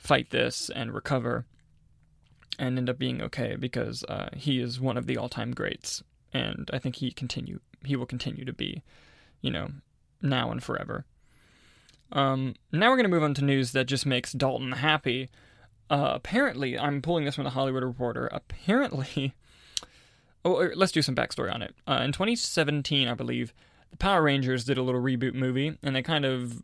fight 0.00 0.30
this 0.30 0.70
and 0.70 0.92
recover 0.92 1.44
and 2.58 2.76
end 2.76 2.90
up 2.90 2.98
being 2.98 3.22
okay 3.22 3.54
because 3.54 4.02
uh, 4.04 4.30
he 4.34 4.60
is 4.60 4.80
one 4.80 4.96
of 4.96 5.06
the 5.06 5.16
all-time 5.16 5.52
greats, 5.52 6.02
and 6.32 6.68
I 6.72 6.78
think 6.78 6.96
he 6.96 7.12
continue 7.12 7.60
he 7.84 7.96
will 7.96 8.06
continue 8.06 8.44
to 8.44 8.52
be, 8.52 8.82
you 9.40 9.50
know, 9.50 9.70
now 10.20 10.50
and 10.50 10.62
forever. 10.62 11.06
Um, 12.12 12.54
now 12.72 12.90
we're 12.90 12.96
going 12.96 13.04
to 13.04 13.10
move 13.10 13.22
on 13.22 13.34
to 13.34 13.44
news 13.44 13.72
that 13.72 13.86
just 13.86 14.04
makes 14.04 14.32
Dalton 14.32 14.72
happy. 14.72 15.30
Uh, 15.88 16.12
apparently, 16.14 16.78
I'm 16.78 17.00
pulling 17.00 17.24
this 17.24 17.36
from 17.36 17.44
the 17.44 17.50
Hollywood 17.50 17.82
Reporter. 17.82 18.28
Apparently, 18.32 19.34
oh, 20.44 20.58
er, 20.58 20.72
let's 20.76 20.92
do 20.92 21.00
some 21.02 21.16
backstory 21.16 21.52
on 21.52 21.62
it. 21.62 21.74
Uh, 21.86 22.02
in 22.04 22.12
2017, 22.12 23.08
I 23.08 23.14
believe, 23.14 23.54
the 23.90 23.96
Power 23.96 24.22
Rangers 24.22 24.64
did 24.64 24.76
a 24.76 24.82
little 24.82 25.00
reboot 25.00 25.34
movie, 25.34 25.78
and 25.82 25.96
they 25.96 26.02
kind 26.02 26.24
of 26.24 26.62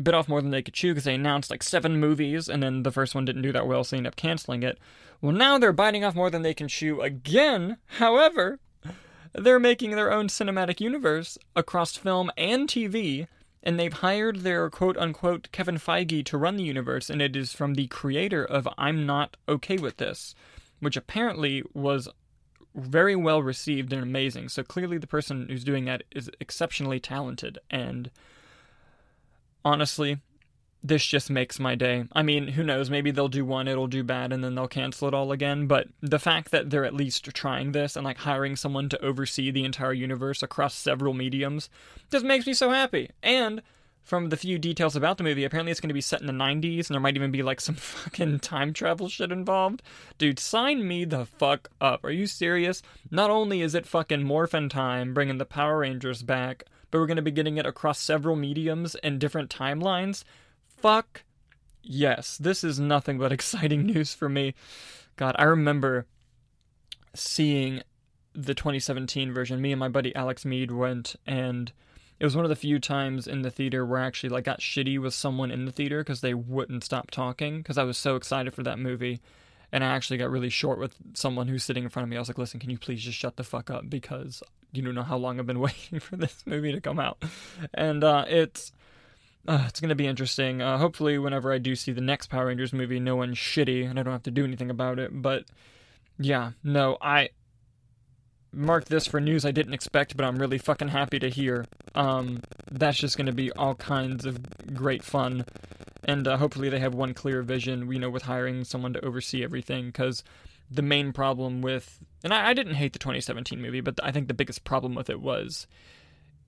bit 0.00 0.14
off 0.14 0.28
more 0.28 0.42
than 0.42 0.50
they 0.50 0.62
could 0.62 0.74
chew 0.74 0.92
because 0.92 1.04
they 1.04 1.14
announced 1.14 1.50
like 1.50 1.62
seven 1.62 1.98
movies, 1.98 2.48
and 2.48 2.62
then 2.62 2.82
the 2.82 2.92
first 2.92 3.14
one 3.14 3.24
didn't 3.24 3.42
do 3.42 3.52
that 3.52 3.66
well, 3.66 3.84
so 3.84 3.96
they 3.96 3.98
ended 3.98 4.12
up 4.12 4.16
canceling 4.16 4.62
it. 4.62 4.78
Well, 5.20 5.32
now 5.32 5.58
they're 5.58 5.72
biting 5.72 6.04
off 6.04 6.14
more 6.14 6.30
than 6.30 6.42
they 6.42 6.54
can 6.54 6.68
chew 6.68 7.00
again. 7.00 7.78
However, 7.98 8.58
they're 9.32 9.60
making 9.60 9.92
their 9.92 10.12
own 10.12 10.28
cinematic 10.28 10.80
universe 10.80 11.38
across 11.56 11.96
film 11.96 12.30
and 12.36 12.68
TV 12.68 13.26
and 13.64 13.80
they've 13.80 13.94
hired 13.94 14.40
their 14.40 14.70
quote 14.70 14.96
unquote 14.98 15.48
Kevin 15.50 15.78
Feige 15.78 16.24
to 16.26 16.38
run 16.38 16.56
the 16.56 16.62
universe, 16.62 17.10
and 17.10 17.20
it 17.20 17.34
is 17.34 17.52
from 17.52 17.74
the 17.74 17.88
creator 17.88 18.44
of 18.44 18.68
I'm 18.78 19.06
Not 19.06 19.36
Okay 19.48 19.78
with 19.78 19.96
This, 19.96 20.34
which 20.80 20.96
apparently 20.96 21.64
was 21.72 22.08
very 22.74 23.16
well 23.16 23.42
received 23.42 23.92
and 23.92 24.02
amazing. 24.02 24.50
So 24.50 24.62
clearly, 24.62 24.98
the 24.98 25.06
person 25.06 25.48
who's 25.48 25.64
doing 25.64 25.86
that 25.86 26.04
is 26.12 26.30
exceptionally 26.40 27.00
talented, 27.00 27.58
and 27.70 28.10
honestly, 29.64 30.18
this 30.84 31.04
just 31.06 31.30
makes 31.30 31.58
my 31.58 31.74
day. 31.74 32.04
I 32.12 32.22
mean, 32.22 32.48
who 32.48 32.62
knows? 32.62 32.90
Maybe 32.90 33.10
they'll 33.10 33.28
do 33.28 33.44
one, 33.44 33.66
it'll 33.66 33.86
do 33.86 34.04
bad, 34.04 34.32
and 34.32 34.44
then 34.44 34.54
they'll 34.54 34.68
cancel 34.68 35.08
it 35.08 35.14
all 35.14 35.32
again. 35.32 35.66
But 35.66 35.88
the 36.02 36.18
fact 36.18 36.50
that 36.50 36.68
they're 36.68 36.84
at 36.84 36.94
least 36.94 37.24
trying 37.32 37.72
this 37.72 37.96
and 37.96 38.04
like 38.04 38.18
hiring 38.18 38.54
someone 38.54 38.90
to 38.90 39.02
oversee 39.02 39.50
the 39.50 39.64
entire 39.64 39.94
universe 39.94 40.42
across 40.42 40.74
several 40.74 41.14
mediums 41.14 41.70
just 42.10 42.24
makes 42.24 42.46
me 42.46 42.52
so 42.52 42.68
happy. 42.68 43.10
And 43.22 43.62
from 44.02 44.28
the 44.28 44.36
few 44.36 44.58
details 44.58 44.94
about 44.94 45.16
the 45.16 45.24
movie, 45.24 45.44
apparently 45.44 45.70
it's 45.70 45.80
going 45.80 45.88
to 45.88 45.94
be 45.94 46.02
set 46.02 46.20
in 46.20 46.26
the 46.26 46.32
90s, 46.34 46.86
and 46.86 46.94
there 46.94 47.00
might 47.00 47.16
even 47.16 47.30
be 47.30 47.42
like 47.42 47.60
some 47.62 47.76
fucking 47.76 48.40
time 48.40 48.74
travel 48.74 49.08
shit 49.08 49.32
involved. 49.32 49.82
Dude, 50.18 50.38
sign 50.38 50.86
me 50.86 51.06
the 51.06 51.24
fuck 51.24 51.70
up. 51.80 52.04
Are 52.04 52.10
you 52.10 52.26
serious? 52.26 52.82
Not 53.10 53.30
only 53.30 53.62
is 53.62 53.74
it 53.74 53.86
fucking 53.86 54.22
Morphin 54.22 54.68
time 54.68 55.14
bringing 55.14 55.38
the 55.38 55.46
Power 55.46 55.78
Rangers 55.78 56.22
back, 56.22 56.64
but 56.94 57.00
we're 57.00 57.06
going 57.06 57.16
to 57.16 57.22
be 57.22 57.32
getting 57.32 57.58
it 57.58 57.66
across 57.66 57.98
several 57.98 58.36
mediums 58.36 58.94
and 58.94 59.18
different 59.18 59.50
timelines 59.50 60.22
fuck 60.78 61.24
yes, 61.84 62.38
this 62.38 62.64
is 62.64 62.80
nothing 62.80 63.18
but 63.18 63.32
exciting 63.38 63.86
news 63.86 64.14
for 64.14 64.28
me. 64.28 64.54
God, 65.16 65.36
I 65.38 65.44
remember 65.44 66.06
seeing 67.14 67.82
the 68.32 68.54
2017 68.54 69.32
version. 69.32 69.60
Me 69.60 69.72
and 69.72 69.78
my 69.78 69.88
buddy 69.88 70.14
Alex 70.16 70.44
Mead 70.44 70.72
went, 70.72 71.14
and 71.26 71.72
it 72.18 72.24
was 72.24 72.34
one 72.34 72.44
of 72.44 72.48
the 72.48 72.56
few 72.56 72.80
times 72.80 73.26
in 73.26 73.42
the 73.42 73.50
theater 73.50 73.86
where 73.86 74.00
I 74.00 74.06
actually 74.06 74.30
like 74.30 74.44
got 74.44 74.60
shitty 74.60 75.00
with 75.00 75.14
someone 75.14 75.50
in 75.50 75.66
the 75.66 75.72
theater 75.72 76.00
because 76.00 76.20
they 76.20 76.34
wouldn't 76.34 76.84
stop 76.84 77.10
talking 77.10 77.58
because 77.58 77.78
I 77.78 77.84
was 77.84 77.98
so 77.98 78.16
excited 78.16 78.54
for 78.54 78.62
that 78.64 78.78
movie. 78.78 79.20
And 79.70 79.82
I 79.82 79.88
actually 79.88 80.18
got 80.18 80.30
really 80.30 80.50
short 80.50 80.78
with 80.78 80.94
someone 81.14 81.48
who's 81.48 81.64
sitting 81.64 81.82
in 81.82 81.90
front 81.90 82.04
of 82.04 82.10
me. 82.10 82.16
I 82.16 82.20
was 82.20 82.28
like, 82.28 82.38
"Listen, 82.38 82.60
can 82.60 82.70
you 82.70 82.78
please 82.78 83.02
just 83.02 83.18
shut 83.18 83.36
the 83.36 83.42
fuck 83.42 83.70
up 83.70 83.90
because 83.90 84.40
you 84.76 84.82
don't 84.82 84.94
know 84.94 85.02
how 85.02 85.16
long 85.16 85.38
I've 85.38 85.46
been 85.46 85.60
waiting 85.68 86.00
for 86.00 86.16
this 86.16 86.42
movie 86.46 86.72
to 86.72 86.80
come 86.80 86.98
out." 86.98 87.22
And 87.72 88.04
uh, 88.04 88.24
it's 88.28 88.72
uh, 89.46 89.64
it's 89.68 89.80
to 89.80 89.94
be 89.94 90.06
interesting. 90.06 90.62
Uh, 90.62 90.78
hopefully, 90.78 91.18
whenever 91.18 91.52
I 91.52 91.58
do 91.58 91.74
see 91.76 91.92
the 91.92 92.00
next 92.00 92.28
Power 92.28 92.46
Rangers 92.46 92.72
movie, 92.72 92.98
no 92.98 93.16
one's 93.16 93.36
shitty 93.36 93.88
and 93.88 93.98
I 93.98 94.02
don't 94.02 94.12
have 94.12 94.22
to 94.24 94.30
do 94.30 94.44
anything 94.44 94.70
about 94.70 94.98
it. 94.98 95.10
But 95.12 95.44
yeah, 96.18 96.52
no, 96.62 96.96
I 97.00 97.30
marked 98.52 98.88
this 98.88 99.06
for 99.06 99.20
news 99.20 99.44
I 99.44 99.50
didn't 99.50 99.74
expect, 99.74 100.16
but 100.16 100.24
I'm 100.24 100.36
really 100.36 100.58
fucking 100.58 100.88
happy 100.88 101.18
to 101.18 101.28
hear. 101.28 101.66
Um, 101.94 102.40
that's 102.70 102.98
just 102.98 103.16
to 103.26 103.32
be 103.32 103.52
all 103.52 103.74
kinds 103.74 104.24
of 104.24 104.74
great 104.74 105.02
fun. 105.02 105.44
And 106.04 106.26
uh, 106.26 106.36
hopefully, 106.36 106.68
they 106.68 106.80
have 106.80 106.94
one 106.94 107.12
clear 107.14 107.42
vision, 107.42 107.90
you 107.90 107.98
know, 107.98 108.10
with 108.10 108.22
hiring 108.22 108.64
someone 108.64 108.92
to 108.94 109.04
oversee 109.04 109.42
everything. 109.44 109.86
Because 109.86 110.24
the 110.70 110.82
main 110.82 111.12
problem 111.12 111.62
with, 111.62 112.00
and 112.22 112.32
I, 112.32 112.48
I 112.50 112.54
didn't 112.54 112.74
hate 112.74 112.92
the 112.92 112.98
2017 112.98 113.60
movie, 113.60 113.80
but 113.80 113.98
I 114.02 114.10
think 114.12 114.28
the 114.28 114.34
biggest 114.34 114.64
problem 114.64 114.94
with 114.94 115.10
it 115.10 115.20
was 115.20 115.66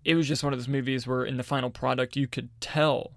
it 0.04 0.14
was 0.14 0.28
just 0.28 0.44
one 0.44 0.52
of 0.52 0.58
those 0.58 0.68
movies 0.68 1.06
where 1.06 1.24
in 1.24 1.36
the 1.36 1.42
final 1.42 1.68
product 1.70 2.16
you 2.16 2.26
could 2.28 2.48
tell 2.60 3.12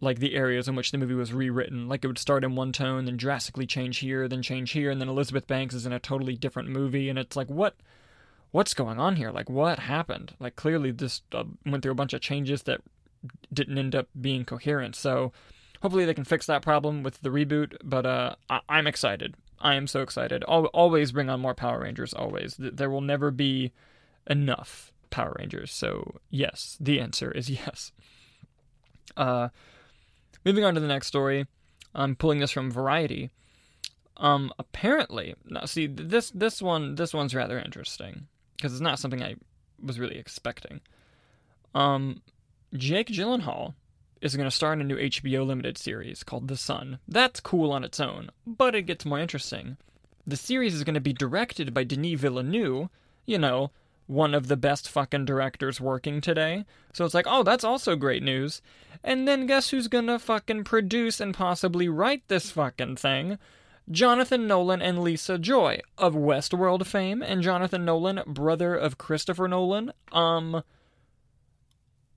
like 0.00 0.18
the 0.18 0.34
areas 0.34 0.66
in 0.66 0.74
which 0.74 0.90
the 0.90 0.98
movie 0.98 1.14
was 1.14 1.32
rewritten. 1.32 1.88
Like 1.88 2.02
it 2.02 2.08
would 2.08 2.18
start 2.18 2.42
in 2.44 2.56
one 2.56 2.72
tone, 2.72 3.04
then 3.04 3.16
drastically 3.16 3.66
change 3.66 3.98
here, 3.98 4.26
then 4.26 4.42
change 4.42 4.72
here, 4.72 4.90
and 4.90 5.00
then 5.00 5.08
Elizabeth 5.08 5.46
Banks 5.46 5.74
is 5.74 5.86
in 5.86 5.92
a 5.92 6.00
totally 6.00 6.34
different 6.34 6.68
movie, 6.70 7.08
and 7.08 7.18
it's 7.18 7.36
like 7.36 7.48
what, 7.48 7.76
what's 8.50 8.74
going 8.74 8.98
on 8.98 9.16
here? 9.16 9.30
Like 9.30 9.48
what 9.48 9.78
happened? 9.78 10.34
Like 10.40 10.56
clearly 10.56 10.90
this 10.90 11.22
uh, 11.32 11.44
went 11.64 11.82
through 11.82 11.92
a 11.92 11.96
bunch 11.96 12.14
of 12.14 12.20
changes 12.20 12.64
that 12.64 12.80
didn't 13.52 13.78
end 13.78 13.94
up 13.94 14.08
being 14.20 14.44
coherent. 14.44 14.96
So 14.96 15.32
hopefully 15.82 16.04
they 16.04 16.14
can 16.14 16.24
fix 16.24 16.46
that 16.46 16.62
problem 16.62 17.02
with 17.04 17.20
the 17.22 17.28
reboot. 17.28 17.76
But 17.84 18.04
uh, 18.04 18.34
I- 18.50 18.60
I'm 18.68 18.86
excited. 18.88 19.36
I 19.62 19.76
am 19.76 19.86
so 19.86 20.02
excited. 20.02 20.44
Al- 20.48 20.66
always 20.66 21.12
bring 21.12 21.30
on 21.30 21.40
more 21.40 21.54
Power 21.54 21.80
Rangers. 21.80 22.12
Always. 22.12 22.56
Th- 22.56 22.74
there 22.74 22.90
will 22.90 23.00
never 23.00 23.30
be 23.30 23.72
enough 24.28 24.92
Power 25.10 25.36
Rangers. 25.38 25.72
So 25.72 26.16
yes, 26.30 26.76
the 26.80 27.00
answer 27.00 27.30
is 27.30 27.48
yes. 27.50 27.92
Uh, 29.16 29.48
moving 30.44 30.64
on 30.64 30.74
to 30.74 30.80
the 30.80 30.86
next 30.86 31.06
story. 31.06 31.46
I'm 31.94 32.16
pulling 32.16 32.40
this 32.40 32.50
from 32.50 32.70
Variety. 32.70 33.30
Um, 34.16 34.52
apparently, 34.58 35.34
now 35.46 35.64
see 35.64 35.86
this 35.86 36.30
this 36.30 36.60
one 36.62 36.94
this 36.94 37.14
one's 37.14 37.34
rather 37.34 37.58
interesting 37.58 38.28
because 38.56 38.72
it's 38.72 38.80
not 38.80 38.98
something 38.98 39.22
I 39.22 39.36
was 39.82 39.98
really 39.98 40.18
expecting. 40.18 40.80
Um, 41.74 42.22
Jake 42.74 43.08
Gyllenhaal 43.08 43.74
is 44.22 44.36
going 44.36 44.48
to 44.48 44.54
start 44.54 44.78
a 44.78 44.84
new 44.84 44.96
HBO 44.96 45.44
limited 45.44 45.76
series 45.76 46.22
called 46.22 46.48
The 46.48 46.56
Son. 46.56 46.98
That's 47.08 47.40
cool 47.40 47.72
on 47.72 47.84
its 47.84 48.00
own, 48.00 48.30
but 48.46 48.74
it 48.74 48.82
gets 48.82 49.04
more 49.04 49.18
interesting. 49.18 49.76
The 50.26 50.36
series 50.36 50.74
is 50.74 50.84
going 50.84 50.94
to 50.94 51.00
be 51.00 51.12
directed 51.12 51.74
by 51.74 51.84
Denis 51.84 52.20
Villeneuve, 52.20 52.88
you 53.26 53.38
know, 53.38 53.72
one 54.06 54.34
of 54.34 54.48
the 54.48 54.56
best 54.56 54.88
fucking 54.88 55.24
directors 55.24 55.80
working 55.80 56.20
today. 56.20 56.64
So 56.92 57.04
it's 57.04 57.14
like, 57.14 57.26
oh, 57.28 57.42
that's 57.42 57.64
also 57.64 57.96
great 57.96 58.22
news. 58.22 58.62
And 59.02 59.26
then 59.26 59.46
guess 59.46 59.70
who's 59.70 59.88
going 59.88 60.06
to 60.06 60.18
fucking 60.18 60.64
produce 60.64 61.20
and 61.20 61.34
possibly 61.34 61.88
write 61.88 62.22
this 62.28 62.50
fucking 62.50 62.96
thing? 62.96 63.38
Jonathan 63.90 64.46
Nolan 64.46 64.80
and 64.80 65.02
Lisa 65.02 65.38
Joy 65.38 65.80
of 65.98 66.14
Westworld 66.14 66.86
fame, 66.86 67.20
and 67.20 67.42
Jonathan 67.42 67.84
Nolan, 67.84 68.22
brother 68.26 68.76
of 68.76 68.96
Christopher 68.96 69.48
Nolan. 69.48 69.92
Um, 70.12 70.62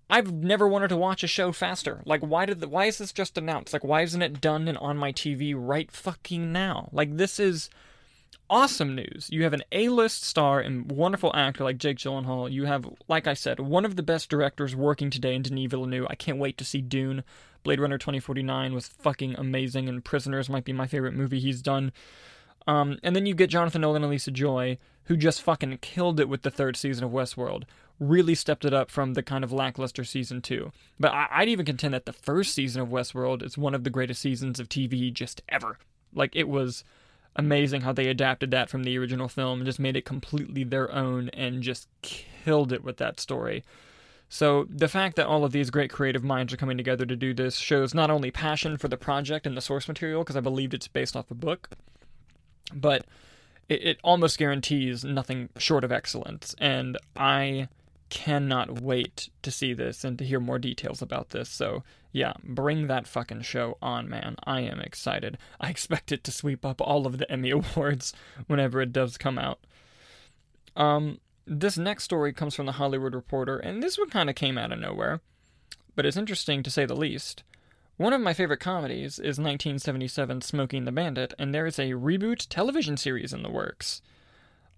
I've 0.10 0.32
never 0.32 0.68
wanted 0.68 0.90
to 0.90 0.98
watch 0.98 1.24
a 1.24 1.28
show 1.28 1.52
faster. 1.52 2.02
Like, 2.06 2.22
why 2.22 2.46
did 2.46 2.60
the, 2.60 2.68
why 2.68 2.86
is 2.86 3.00
this 3.00 3.12
just 3.12 3.38
announced? 3.38 3.74
Like, 3.74 3.84
why 3.84 4.02
isn't 4.02 4.22
it 4.22 4.42
done 4.42 4.68
and 4.68 4.78
on 4.78 4.98
my 4.98 5.12
TV 5.12 5.54
right 5.58 5.92
fucking 5.92 6.52
now? 6.52 6.90
Like, 6.92 7.18
this 7.18 7.40
is 7.40 7.70
awesome 8.50 8.96
news. 8.96 9.30
You 9.32 9.44
have 9.44 9.54
an 9.54 9.64
A-list 9.72 10.24
star 10.24 10.60
and 10.60 10.92
wonderful 10.92 11.32
actor 11.36 11.64
like 11.64 11.80
Jake 11.80 11.98
Gyllenhaal. 11.98 12.52
You 12.52 12.66
have, 12.66 12.88
like 13.08 13.26
I 13.26 13.34
said, 13.34 13.60
one 13.60 13.86
of 13.86 13.96
the 13.96 14.04
best 14.04 14.30
directors 14.30 14.76
working 14.76 15.10
today 15.10 15.34
in 15.34 15.42
Denis 15.42 15.72
Villeneuve. 15.72 16.08
I 16.10 16.16
can't 16.16 16.38
wait 16.38 16.58
to 16.60 16.66
see 16.66 16.82
Dune. 16.82 17.24
Blade 17.64 17.80
Runner 17.80 17.98
2049 17.98 18.74
was 18.74 18.88
fucking 18.88 19.36
amazing, 19.40 19.90
and 19.90 20.06
Prisoners 20.06 20.50
might 20.50 20.66
be 20.66 20.74
my 20.74 20.86
favorite 20.86 21.16
movie 21.16 21.40
he's 21.40 21.64
done. 21.64 21.92
Um, 22.68 23.00
and 23.04 23.16
then 23.16 23.26
you 23.26 23.34
get 23.34 23.50
Jonathan 23.50 23.82
Nolan 23.82 24.04
and 24.04 24.12
Lisa 24.12 24.32
Joy, 24.32 24.78
who 25.06 25.18
just 25.18 25.42
fucking 25.42 25.80
killed 25.80 26.20
it 26.20 26.30
with 26.30 26.44
the 26.44 26.52
third 26.52 26.78
season 26.78 27.04
of 27.04 27.12
Westworld. 27.12 27.64
Really 28.00 28.36
stepped 28.36 28.66
it 28.66 28.74
up 28.74 28.92
from 28.92 29.14
the 29.14 29.24
kind 29.24 29.44
of 29.44 29.52
lackluster 29.52 30.04
season 30.04 30.42
two. 30.42 30.72
But 31.00 31.12
I- 31.14 31.40
would 31.40 31.50
even 31.50 31.66
contend 31.66 31.94
that 31.94 32.06
the 32.06 32.14
first 32.14 32.54
season 32.54 32.82
of 32.82 32.90
Westworld 32.90 33.44
is 33.44 33.58
one 33.58 33.74
of 33.74 33.84
the 33.84 33.90
greatest 33.90 34.22
seasons 34.22 34.60
of 34.60 34.70
TV 34.70 35.12
just 35.14 35.42
ever. 35.48 35.78
Like, 36.14 36.36
it 36.36 36.48
was 36.48 36.84
amazing 37.36 37.82
how 37.82 37.92
they 37.92 38.08
adapted 38.08 38.52
that 38.52 38.70
from 38.70 38.84
the 38.84 38.98
original 38.98 39.28
film 39.28 39.60
and 39.60 39.66
just 39.66 39.80
made 39.80 39.98
it 39.98 40.06
completely 40.06 40.64
their 40.64 40.92
own 40.92 41.30
and 41.30 41.62
just 41.62 41.88
killed 42.02 42.72
it 42.72 42.84
with 42.84 42.98
that 42.98 43.20
story. 43.20 43.64
So 44.30 44.66
the 44.70 44.88
fact 44.88 45.16
that 45.18 45.28
all 45.28 45.44
of 45.44 45.52
these 45.52 45.70
great 45.70 45.92
creative 45.92 46.24
minds 46.24 46.54
are 46.54 46.58
coming 46.58 46.78
together 46.78 47.06
to 47.06 47.16
do 47.16 47.34
this 47.34 47.58
shows 47.58 47.94
not 47.94 48.10
only 48.10 48.32
passion 48.32 48.78
for 48.78 48.88
the 48.88 48.98
project 48.98 49.46
and 49.46 49.56
the 49.56 49.62
source 49.62 49.88
material, 49.88 50.24
because 50.24 50.36
I 50.36 50.42
believed 50.42 50.74
it's 50.74 50.88
based 50.88 51.16
off 51.16 51.30
a 51.30 51.36
book, 51.36 51.70
but 52.74 53.06
it, 53.70 53.84
it 53.84 54.00
almost 54.04 54.38
guarantees 54.38 55.04
nothing 55.04 55.50
short 55.58 55.84
of 55.84 55.92
excellence. 55.92 56.56
And 56.60 56.98
I 57.16 57.68
cannot 58.16 58.80
wait 58.80 59.30
to 59.42 59.52
see 59.52 59.74
this 59.74 60.06
and 60.06 60.18
to 60.18 60.24
hear 60.24 60.40
more 60.40 60.58
details 60.58 61.02
about 61.02 61.32
this. 61.32 61.50
So, 61.50 61.84
yeah, 62.14 62.32
bring 62.46 62.88
that 62.88 63.08
fucking 63.08 63.42
show 63.42 63.78
on, 63.82 64.10
man. 64.10 64.38
I 64.46 64.62
am 64.62 64.80
excited. 64.80 65.38
I 65.60 65.70
expect 65.70 66.14
it 66.14 66.24
to 66.24 66.32
sweep 66.32 66.66
up 66.66 66.80
all 66.80 67.06
of 67.06 67.18
the 67.18 67.30
Emmy 67.30 67.50
Awards 67.76 68.14
whenever 68.48 68.82
it 68.82 68.94
does 68.94 69.18
come 69.18 69.38
out. 69.38 69.60
Um, 70.78 71.20
this 71.46 71.78
next 71.78 72.06
story 72.06 72.32
comes 72.32 72.56
from 72.56 72.68
the 72.68 72.72
Hollywood 72.72 73.14
Reporter, 73.14 73.58
and 73.58 73.84
this 73.84 73.98
one 73.98 74.10
kind 74.10 74.30
of 74.30 74.36
came 74.38 74.58
out 74.58 74.72
of 74.72 74.80
nowhere, 74.80 75.20
but 75.94 76.06
it's 76.06 76.16
interesting 76.16 76.64
to 76.64 76.72
say 76.72 76.86
the 76.86 76.96
least. 76.96 77.44
One 77.98 78.14
of 78.14 78.22
my 78.22 78.34
favorite 78.34 78.62
comedies 78.62 79.20
is 79.20 79.38
1977's 79.38 80.46
Smokey 80.46 80.78
and 80.78 80.88
the 80.88 80.94
Bandit, 80.94 81.34
and 81.38 81.54
there 81.54 81.66
is 81.66 81.78
a 81.78 81.92
reboot 81.92 82.48
television 82.50 82.96
series 82.96 83.34
in 83.34 83.44
the 83.44 83.52
works. 83.52 84.02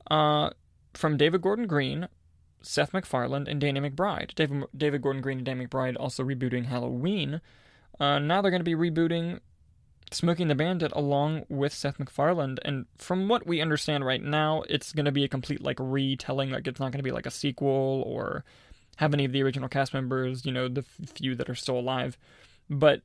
Uh, 0.09 0.49
from 0.95 1.17
David 1.17 1.43
Gordon 1.43 1.67
Green, 1.67 2.07
Seth 2.61 2.93
MacFarlane, 2.93 3.47
and 3.47 3.61
Danny 3.61 3.79
McBride. 3.79 4.35
David, 4.35 4.65
David 4.75 5.01
Gordon 5.01 5.21
Green 5.21 5.37
and 5.37 5.45
Danny 5.45 5.65
McBride 5.65 5.95
also 5.99 6.23
rebooting 6.23 6.65
Halloween. 6.65 7.41
Uh, 7.99 8.19
now 8.19 8.41
they're 8.41 8.51
going 8.51 8.63
to 8.63 8.63
be 8.63 8.75
rebooting 8.75 9.39
Smokey 10.11 10.43
and 10.43 10.51
the 10.51 10.55
Bandit 10.55 10.91
along 10.95 11.45
with 11.49 11.73
Seth 11.73 11.99
MacFarlane. 11.99 12.57
And 12.63 12.85
from 12.97 13.27
what 13.27 13.45
we 13.45 13.61
understand 13.61 14.05
right 14.05 14.21
now, 14.21 14.63
it's 14.69 14.93
going 14.93 15.05
to 15.05 15.11
be 15.11 15.23
a 15.23 15.27
complete 15.27 15.61
like 15.61 15.77
retelling. 15.79 16.51
Like 16.51 16.67
it's 16.67 16.79
not 16.79 16.91
going 16.91 16.99
to 16.99 17.03
be 17.03 17.11
like 17.11 17.25
a 17.25 17.31
sequel 17.31 18.03
or 18.05 18.43
have 18.97 19.13
any 19.13 19.25
of 19.25 19.31
the 19.31 19.43
original 19.43 19.69
cast 19.69 19.93
members, 19.93 20.45
you 20.45 20.51
know, 20.51 20.67
the 20.67 20.83
few 21.15 21.35
that 21.35 21.49
are 21.49 21.55
still 21.55 21.77
alive. 21.77 22.17
But 22.69 23.01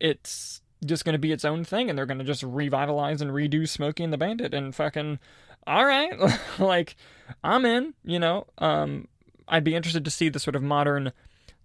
it's 0.00 0.60
just 0.84 1.04
going 1.04 1.14
to 1.14 1.18
be 1.18 1.32
its 1.32 1.44
own 1.44 1.64
thing, 1.64 1.88
and 1.88 1.98
they're 1.98 2.06
going 2.06 2.18
to 2.18 2.24
just 2.24 2.42
revitalize 2.42 3.20
and 3.20 3.30
redo 3.30 3.68
Smokey 3.68 4.04
and 4.04 4.12
the 4.12 4.18
Bandit 4.18 4.54
and 4.54 4.74
fucking. 4.74 5.18
All 5.66 5.84
right, 5.84 6.12
like 6.58 6.96
I'm 7.42 7.64
in. 7.64 7.94
You 8.04 8.18
know, 8.18 8.46
um, 8.58 9.08
I'd 9.48 9.64
be 9.64 9.74
interested 9.74 10.04
to 10.04 10.10
see 10.10 10.28
the 10.28 10.38
sort 10.38 10.56
of 10.56 10.62
modern 10.62 11.12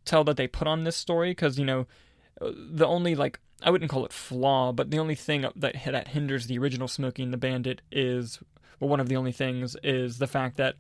tell 0.06 0.24
that 0.24 0.38
they 0.38 0.48
put 0.48 0.68
on 0.68 0.84
this 0.84 0.98
story 0.98 1.32
because 1.32 1.60
you 1.60 1.66
know 1.66 1.86
the 2.40 2.88
only 2.88 3.16
like 3.16 3.40
I 3.64 3.70
wouldn't 3.70 3.92
call 3.92 4.06
it 4.06 4.14
flaw, 4.14 4.72
but 4.72 4.92
the 4.92 5.00
only 5.00 5.16
thing 5.16 5.42
that 5.42 5.76
that 5.86 6.08
hinders 6.10 6.48
the 6.48 6.58
original 6.58 6.88
Smokey 6.88 7.24
and 7.24 7.34
the 7.34 7.38
Bandit 7.38 7.82
is 7.92 8.40
well, 8.80 8.90
one 8.90 9.00
of 9.00 9.10
the 9.10 9.18
only 9.18 9.32
things 9.32 9.76
is 9.84 10.18
the 10.18 10.28
fact 10.28 10.58
that 10.58 10.76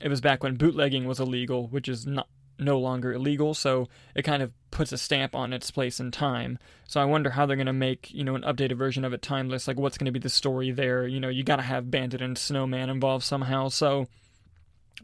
it 0.00 0.08
was 0.08 0.20
back 0.20 0.42
when 0.42 0.56
bootlegging 0.56 1.06
was 1.06 1.20
illegal, 1.20 1.66
which 1.68 1.88
is 1.88 2.06
not 2.06 2.28
no 2.62 2.78
longer 2.78 3.12
illegal, 3.12 3.54
so 3.54 3.88
it 4.14 4.22
kind 4.22 4.42
of 4.42 4.52
puts 4.70 4.92
a 4.92 4.98
stamp 4.98 5.34
on 5.34 5.52
its 5.52 5.70
place 5.70 6.00
in 6.00 6.10
time. 6.10 6.58
So 6.86 7.00
I 7.00 7.04
wonder 7.04 7.30
how 7.30 7.46
they're 7.46 7.56
going 7.56 7.66
to 7.66 7.72
make, 7.72 8.10
you 8.12 8.24
know, 8.24 8.34
an 8.34 8.42
updated 8.42 8.76
version 8.76 9.04
of 9.04 9.12
it 9.12 9.22
timeless. 9.22 9.68
Like, 9.68 9.78
what's 9.78 9.98
going 9.98 10.06
to 10.06 10.12
be 10.12 10.18
the 10.18 10.28
story 10.28 10.70
there? 10.70 11.06
You 11.06 11.20
know, 11.20 11.28
you 11.28 11.44
got 11.44 11.56
to 11.56 11.62
have 11.62 11.90
Bandit 11.90 12.22
and 12.22 12.36
Snowman 12.36 12.90
involved 12.90 13.24
somehow. 13.24 13.68
So 13.68 14.08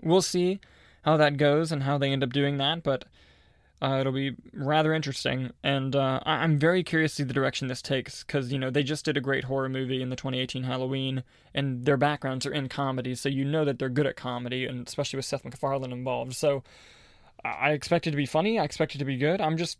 we'll 0.03 0.23
see 0.23 0.61
how 1.03 1.17
that 1.17 1.37
goes 1.37 1.73
and 1.73 1.83
how 1.83 1.99
they 1.99 2.11
end 2.11 2.23
up 2.23 2.33
doing 2.33 2.59
that. 2.59 2.83
But 2.83 3.05
uh, 3.81 3.99
it'll 4.00 4.12
be 4.12 4.35
rather 4.53 4.93
interesting, 4.93 5.53
and 5.62 5.95
uh, 5.95 6.19
I- 6.25 6.43
am 6.43 6.59
very 6.59 6.83
curious 6.83 7.12
to 7.12 7.17
see 7.19 7.23
the 7.25 7.33
direction 7.33 7.69
this 7.69 7.81
takes 7.81 8.25
because 8.25 8.53
you 8.53 8.59
know 8.59 8.71
they 8.71 8.83
just 8.83 9.05
did 9.05 9.17
a 9.17 9.21
great 9.21 9.45
horror 9.45 9.69
movie 9.69 10.03
in 10.03 10.11
the 10.11 10.17
2018 10.17 10.65
Halloween, 10.65 11.23
and 11.55 11.85
their 11.85 11.97
backgrounds 11.97 12.45
are 12.45 12.53
in 12.53 12.69
comedy, 12.69 13.15
so 13.15 13.29
you 13.29 13.45
know 13.45 13.65
that 13.65 13.79
they're 13.79 13.88
good 13.88 14.07
at 14.07 14.17
comedy, 14.17 14.67
and 14.67 14.88
especially 14.88 15.17
with 15.17 15.27
Seth 15.27 15.45
MacFarlane 15.45 15.93
involved. 15.93 16.35
So 16.35 16.65
I 17.45 17.71
expect 17.71 18.07
it 18.07 18.11
to 18.11 18.16
be 18.16 18.26
funny. 18.26 18.59
I 18.59 18.64
expect 18.64 18.95
it 18.95 18.99
to 18.99 19.04
be 19.04 19.16
good. 19.16 19.40
I'm 19.40 19.57
just 19.57 19.78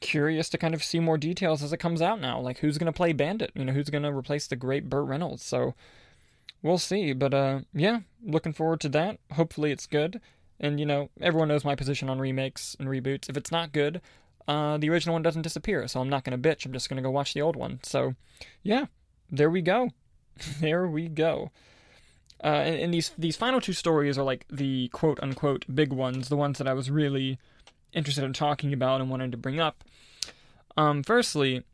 curious 0.00 0.48
to 0.48 0.58
kind 0.58 0.74
of 0.74 0.82
see 0.82 0.98
more 0.98 1.18
details 1.18 1.62
as 1.62 1.72
it 1.72 1.78
comes 1.78 2.00
out 2.00 2.20
now, 2.20 2.40
like 2.40 2.58
who's 2.58 2.78
gonna 2.78 2.92
play 2.92 3.12
Bandit, 3.12 3.52
you 3.54 3.64
know, 3.64 3.72
who's 3.72 3.90
gonna 3.90 4.16
replace 4.16 4.46
the 4.46 4.56
great 4.56 4.88
Burt 4.88 5.06
Reynolds. 5.06 5.44
So 5.44 5.74
we'll 6.62 6.78
see, 6.78 7.12
but 7.12 7.34
uh, 7.34 7.60
yeah, 7.72 8.00
looking 8.24 8.52
forward 8.52 8.80
to 8.80 8.88
that. 8.90 9.18
Hopefully 9.32 9.72
it's 9.72 9.86
good. 9.86 10.20
And, 10.60 10.78
you 10.78 10.84
know, 10.84 11.08
everyone 11.20 11.48
knows 11.48 11.64
my 11.64 11.74
position 11.74 12.10
on 12.10 12.18
remakes 12.18 12.76
and 12.78 12.88
reboots. 12.88 13.30
If 13.30 13.36
it's 13.36 13.50
not 13.50 13.72
good, 13.72 14.02
uh, 14.46 14.76
the 14.76 14.90
original 14.90 15.14
one 15.14 15.22
doesn't 15.22 15.42
disappear, 15.42 15.88
so 15.88 16.00
I'm 16.00 16.10
not 16.10 16.22
going 16.22 16.40
to 16.40 16.48
bitch. 16.48 16.66
I'm 16.66 16.72
just 16.72 16.90
going 16.90 16.98
to 16.98 17.02
go 17.02 17.10
watch 17.10 17.32
the 17.32 17.40
old 17.40 17.56
one. 17.56 17.80
So, 17.82 18.14
yeah, 18.62 18.86
there 19.30 19.48
we 19.48 19.62
go. 19.62 19.90
there 20.60 20.86
we 20.86 21.08
go. 21.08 21.50
Uh, 22.42 22.46
and, 22.46 22.80
and, 22.80 22.94
these 22.94 23.10
these 23.18 23.36
final 23.36 23.60
two 23.60 23.74
stories 23.74 24.16
are 24.16 24.22
like 24.22 24.46
the 24.48 24.88
quote 24.88 25.20
unquote 25.22 25.66
big 25.74 25.92
ones, 25.92 26.30
the 26.30 26.36
ones 26.36 26.56
that 26.56 26.66
I 26.66 26.72
was 26.72 26.90
really 26.90 27.38
interested 27.92 28.24
in 28.24 28.32
talking 28.32 28.72
about 28.72 29.00
and 29.00 29.10
wanted 29.10 29.30
to 29.32 29.36
bring 29.36 29.60
up. 29.60 29.84
Um, 30.76 31.02
firstly, 31.02 31.64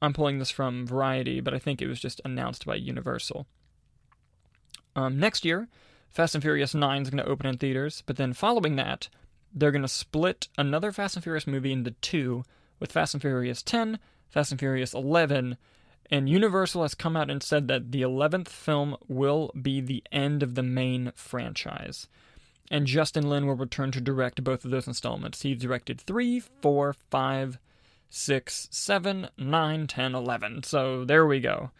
I'm 0.00 0.12
pulling 0.12 0.38
this 0.38 0.50
from 0.50 0.86
Variety, 0.86 1.40
but 1.40 1.54
I 1.54 1.58
think 1.58 1.80
it 1.80 1.88
was 1.88 1.98
just 1.98 2.20
announced 2.24 2.64
by 2.66 2.76
Universal. 2.76 3.46
Um, 4.94 5.18
next 5.18 5.44
year, 5.44 5.68
Fast 6.10 6.34
and 6.34 6.42
Furious 6.42 6.74
9 6.74 7.02
is 7.02 7.10
going 7.10 7.24
to 7.24 7.28
open 7.28 7.46
in 7.46 7.58
theaters, 7.58 8.02
but 8.06 8.16
then 8.16 8.32
following 8.32 8.76
that, 8.76 9.08
they're 9.52 9.72
going 9.72 9.82
to 9.82 9.88
split 9.88 10.48
another 10.56 10.92
Fast 10.92 11.16
and 11.16 11.24
Furious 11.24 11.46
movie 11.46 11.72
into 11.72 11.92
two 11.92 12.44
with 12.78 12.92
Fast 12.92 13.14
and 13.14 13.20
Furious 13.20 13.62
10, 13.62 13.98
Fast 14.28 14.52
and 14.52 14.60
Furious 14.60 14.94
11, 14.94 15.56
and 16.10 16.28
Universal 16.28 16.82
has 16.82 16.94
come 16.94 17.16
out 17.16 17.30
and 17.30 17.42
said 17.42 17.68
that 17.68 17.92
the 17.92 18.02
11th 18.02 18.48
film 18.48 18.96
will 19.08 19.50
be 19.60 19.80
the 19.80 20.02
end 20.12 20.42
of 20.42 20.54
the 20.54 20.62
main 20.62 21.12
franchise. 21.14 22.08
And 22.70 22.86
Justin 22.86 23.28
Lin 23.28 23.46
will 23.46 23.54
return 23.54 23.90
to 23.92 24.00
direct 24.00 24.42
both 24.42 24.64
of 24.64 24.70
those 24.70 24.86
installments. 24.86 25.42
He 25.42 25.54
directed 25.54 26.00
3, 26.00 26.40
4, 26.40 26.92
5, 26.92 27.58
6, 28.10 28.68
7, 28.70 29.28
9, 29.36 29.86
10, 29.86 30.14
11. 30.14 30.62
So 30.62 31.04
there 31.04 31.26
we 31.26 31.40
go 31.40 31.70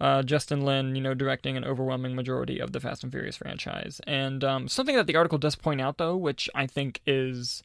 uh, 0.00 0.22
Justin 0.22 0.64
Lin, 0.64 0.94
you 0.94 1.02
know, 1.02 1.14
directing 1.14 1.56
an 1.56 1.64
overwhelming 1.64 2.14
majority 2.14 2.58
of 2.58 2.72
the 2.72 2.80
Fast 2.80 3.02
and 3.02 3.12
Furious 3.12 3.36
franchise. 3.36 4.00
And 4.06 4.44
um, 4.44 4.68
something 4.68 4.96
that 4.96 5.06
the 5.06 5.16
article 5.16 5.38
does 5.38 5.56
point 5.56 5.80
out, 5.80 5.98
though, 5.98 6.16
which 6.16 6.48
I 6.54 6.66
think 6.66 7.00
is 7.06 7.62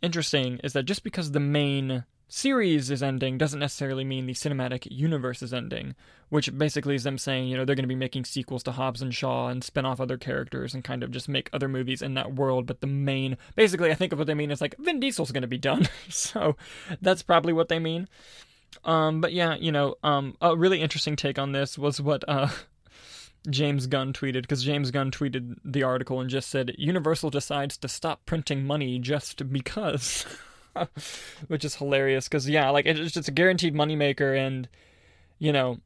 interesting, 0.00 0.60
is 0.64 0.72
that 0.72 0.84
just 0.84 1.04
because 1.04 1.32
the 1.32 1.40
main 1.40 2.04
series 2.28 2.90
is 2.90 3.02
ending 3.02 3.38
doesn't 3.38 3.60
necessarily 3.60 4.04
mean 4.04 4.26
the 4.26 4.34
cinematic 4.34 4.88
universe 4.90 5.42
is 5.42 5.54
ending, 5.54 5.94
which 6.28 6.56
basically 6.56 6.94
is 6.94 7.04
them 7.04 7.18
saying, 7.18 7.48
you 7.48 7.56
know, 7.56 7.64
they're 7.64 7.76
going 7.76 7.84
to 7.84 7.88
be 7.88 7.94
making 7.94 8.24
sequels 8.24 8.62
to 8.64 8.72
Hobbs 8.72 9.02
and 9.02 9.14
Shaw 9.14 9.48
and 9.48 9.62
spin 9.62 9.86
off 9.86 10.00
other 10.00 10.16
characters 10.16 10.74
and 10.74 10.82
kind 10.82 11.02
of 11.02 11.10
just 11.10 11.28
make 11.28 11.48
other 11.52 11.68
movies 11.68 12.02
in 12.02 12.14
that 12.14 12.34
world. 12.34 12.66
But 12.66 12.80
the 12.80 12.86
main, 12.86 13.36
basically, 13.54 13.90
I 13.90 13.94
think 13.94 14.12
of 14.12 14.18
what 14.18 14.26
they 14.26 14.34
mean 14.34 14.50
is 14.50 14.60
like 14.60 14.76
Vin 14.78 15.00
Diesel's 15.00 15.32
going 15.32 15.42
to 15.42 15.48
be 15.48 15.58
done. 15.58 15.88
so 16.08 16.56
that's 17.00 17.22
probably 17.22 17.52
what 17.52 17.68
they 17.68 17.78
mean. 17.78 18.08
Um, 18.84 19.20
but 19.20 19.32
yeah, 19.32 19.54
you 19.54 19.72
know, 19.72 19.94
um, 20.02 20.36
a 20.40 20.56
really 20.56 20.80
interesting 20.80 21.16
take 21.16 21.38
on 21.38 21.52
this 21.52 21.78
was 21.78 22.00
what 22.00 22.24
uh, 22.28 22.48
James 23.50 23.86
Gunn 23.86 24.12
tweeted 24.12 24.42
because 24.42 24.64
James 24.64 24.90
Gunn 24.90 25.10
tweeted 25.10 25.56
the 25.64 25.84
article 25.84 26.20
and 26.20 26.28
just 26.28 26.50
said 26.50 26.74
Universal 26.76 27.30
decides 27.30 27.76
to 27.78 27.88
stop 27.88 28.26
printing 28.26 28.64
money 28.64 28.98
just 28.98 29.52
because. 29.52 30.26
which 31.48 31.64
is 31.64 31.76
hilarious 31.76 32.28
because 32.28 32.48
yeah, 32.48 32.70
like 32.70 32.86
it's 32.86 33.12
just 33.12 33.28
a 33.28 33.32
guaranteed 33.32 33.74
moneymaker, 33.74 34.36
and 34.36 34.68
you 35.38 35.52
know 35.52 35.78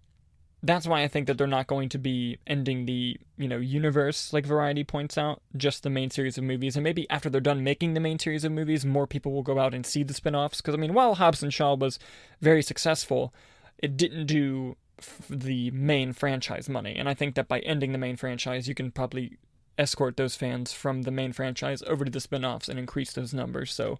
that's 0.63 0.87
why 0.87 1.03
I 1.03 1.09
think 1.09 1.27
that 1.27 1.39
they're 1.39 1.47
not 1.47 1.67
going 1.67 1.89
to 1.91 1.99
be 1.99 2.39
ending 2.47 2.85
the 2.87 3.17
you 3.37 3.49
know 3.49 3.59
universe 3.59 4.33
like 4.33 4.45
Variety 4.47 4.85
points 4.85 5.17
out, 5.17 5.43
just 5.57 5.83
the 5.83 5.91
main 5.91 6.11
series 6.11 6.37
of 6.39 6.45
movies, 6.45 6.77
and 6.77 6.85
maybe 6.85 7.09
after 7.11 7.31
they're 7.31 7.41
done 7.41 7.65
making 7.65 7.95
the 7.95 8.01
main 8.01 8.19
series 8.19 8.45
of 8.45 8.53
movies, 8.53 8.85
more 8.85 9.07
people 9.07 9.33
will 9.33 9.43
go 9.43 9.59
out 9.59 9.75
and 9.75 9.87
see 9.87 10.03
the 10.03 10.15
spin-offs. 10.15 10.61
Because 10.61 10.75
I 10.75 10.79
mean, 10.79 10.95
while 10.95 11.15
Hobbs 11.15 11.43
and 11.43 11.53
Shaw 11.53 11.75
was 11.75 11.99
very 12.41 12.63
successful, 12.63 13.35
it 13.79 13.97
didn't 13.97 14.27
do 14.27 14.77
f- 14.99 15.23
the 15.31 15.71
main 15.71 16.13
franchise 16.13 16.69
money, 16.69 16.97
and 16.97 17.09
I 17.09 17.15
think 17.15 17.35
that 17.37 17.49
by 17.49 17.61
ending 17.61 17.93
the 17.93 17.99
main 17.99 18.17
franchise, 18.17 18.69
you 18.69 18.75
can 18.75 18.91
probably 18.91 19.39
escort 19.79 20.19
those 20.19 20.37
fans 20.37 20.75
from 20.75 21.03
the 21.03 21.11
main 21.11 21.33
franchise 21.33 21.83
over 21.87 22.05
to 22.05 22.11
the 22.11 22.21
spin-offs 22.21 22.69
and 22.69 22.79
increase 22.79 23.13
those 23.13 23.33
numbers. 23.33 23.73
So 23.73 23.99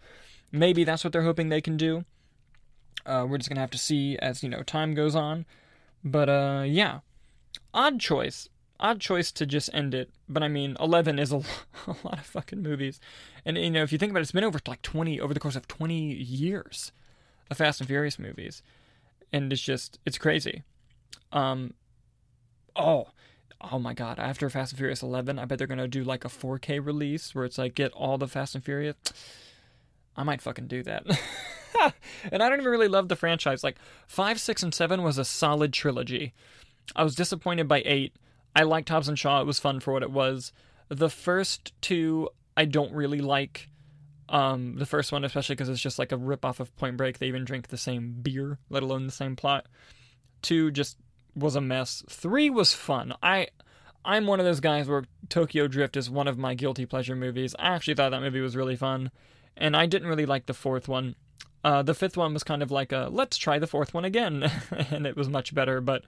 maybe 0.53 0.85
that's 0.85 1.05
what 1.05 1.13
they're 1.13 1.23
hoping 1.23 1.49
they 1.49 1.61
can 1.61 1.77
do. 1.77 2.05
Uh, 3.07 3.27
we're 3.29 3.39
just 3.39 3.49
gonna 3.49 3.61
have 3.61 3.71
to 3.71 3.79
see 3.79 4.17
as 4.19 4.43
you 4.43 4.49
know 4.49 4.63
time 4.63 4.95
goes 4.95 5.15
on. 5.15 5.47
But 6.05 6.29
uh, 6.29 6.65
yeah, 6.67 7.01
odd 7.75 8.01
choice, 8.01 8.49
odd 8.79 9.01
choice 9.01 9.33
to 9.33 9.47
just 9.47 9.71
end 9.73 9.95
it. 9.95 10.11
But 10.29 10.43
I 10.43 10.49
mean, 10.49 10.77
eleven 10.81 11.19
is 11.19 11.33
a, 11.33 11.37
a 11.87 11.97
lot 12.05 12.19
of 12.19 12.27
fucking 12.27 12.63
movies, 12.63 13.01
and 13.45 13.57
you 13.57 13.71
know 13.71 13.83
if 13.83 13.93
you 13.93 13.99
think 13.99 14.11
about 14.11 14.21
it, 14.21 14.23
it's 14.23 14.33
been 14.33 14.45
over 14.45 14.61
like 14.67 14.83
twenty 14.83 15.21
over 15.21 15.35
the 15.35 15.41
course 15.41 15.57
of 15.57 15.69
twenty 15.69 16.15
years 16.15 16.93
of 17.51 17.57
Fast 17.57 17.81
and 17.81 17.89
Furious 17.89 18.19
movies, 18.19 18.63
and 19.33 19.53
it's 19.53 19.63
just 19.63 19.99
it's 20.05 20.19
crazy. 20.19 20.63
Um, 21.33 21.75
oh, 22.77 23.09
oh 23.61 23.79
my 23.79 23.95
god! 23.95 24.19
After 24.19 24.49
Fast 24.51 24.73
and 24.73 24.79
Furious 24.79 25.03
eleven, 25.03 25.39
I 25.39 25.45
bet 25.47 25.59
they're 25.59 25.67
gonna 25.67 25.89
do 25.89 26.05
like 26.05 26.25
a 26.25 26.29
4K 26.29 26.85
release 26.85 27.35
where 27.35 27.45
it's 27.45 27.59
like 27.59 27.75
get 27.75 27.93
all 27.93 28.19
the 28.19 28.29
Fast 28.29 28.55
and 28.55 28.65
Furious. 28.65 28.97
I 30.21 30.23
might 30.23 30.43
fucking 30.43 30.67
do 30.67 30.83
that. 30.83 31.07
and 32.31 32.43
I 32.43 32.51
don't 32.51 32.61
even 32.61 32.71
really 32.71 32.89
love 32.89 33.09
the 33.09 33.17
franchise. 33.17 33.65
Like, 33.65 33.79
5, 34.07 34.39
6, 34.39 34.63
and 34.63 34.75
7 34.75 35.03
was 35.03 35.17
a 35.17 35.25
solid 35.25 35.73
trilogy. 35.73 36.35
I 36.95 37.05
was 37.05 37.15
disappointed 37.15 37.69
by 37.69 37.81
8. 37.87 38.15
I 38.55 38.65
liked 38.65 38.91
Hobbs 38.91 39.09
and 39.09 39.19
Shaw. 39.19 39.41
It 39.41 39.47
was 39.47 39.59
fun 39.59 39.81
for 39.81 39.95
what 39.95 40.03
it 40.03 40.11
was. 40.11 40.53
The 40.91 41.09
first 41.09 41.73
two, 41.81 42.29
I 42.55 42.67
don't 42.67 42.93
really 42.93 43.23
like. 43.23 43.71
Um, 44.29 44.77
the 44.77 44.85
first 44.85 45.11
one, 45.11 45.25
especially 45.25 45.55
because 45.55 45.71
it's 45.71 45.81
just 45.81 45.99
like 45.99 46.13
a 46.13 46.19
rip 46.19 46.45
off 46.45 46.61
of 46.61 46.77
Point 46.77 46.99
Break. 46.99 47.19
They 47.19 47.29
even 47.29 47.47
drink 47.47 47.69
the 47.69 47.79
same 47.79 48.17
beer, 48.21 48.59
let 48.69 48.83
alone 48.83 49.07
the 49.07 49.13
same 49.13 49.37
plot. 49.37 49.67
Two 50.43 50.71
just 50.71 50.99
was 51.35 51.57
a 51.57 51.63
mess. 51.63 52.05
Three 52.11 52.51
was 52.51 52.75
fun. 52.75 53.15
I. 53.23 53.49
I'm 54.03 54.27
one 54.27 54.41
of 54.41 54.47
those 54.47 54.61
guys 54.61 54.89
where 54.89 55.05
Tokyo 55.29 55.67
Drift 55.67 55.95
is 55.95 56.09
one 56.09 56.27
of 56.27 56.39
my 56.39 56.55
guilty 56.55 56.87
pleasure 56.87 57.15
movies. 57.15 57.55
I 57.59 57.75
actually 57.75 57.95
thought 57.95 58.11
that 58.11 58.23
movie 58.23 58.41
was 58.41 58.57
really 58.57 58.77
fun 58.77 59.11
and 59.61 59.77
I 59.77 59.87
didn't 59.87 60.09
really 60.09 60.27
like 60.27 60.47
the 60.47 60.55
fourth 60.55 60.89
one. 60.89 61.15
Uh, 61.63 61.83
the 61.83 61.95
fifth 61.95 62.17
one 62.17 62.33
was 62.33 62.43
kind 62.43 62.63
of 62.63 62.71
like 62.71 62.91
a 62.91 63.09
let's 63.11 63.37
try 63.37 63.59
the 63.59 63.67
fourth 63.67 63.93
one 63.93 64.05
again, 64.05 64.51
and 64.91 65.07
it 65.07 65.17
was 65.17 65.29
much 65.29 65.55
better. 65.55 65.81
But 65.81 66.05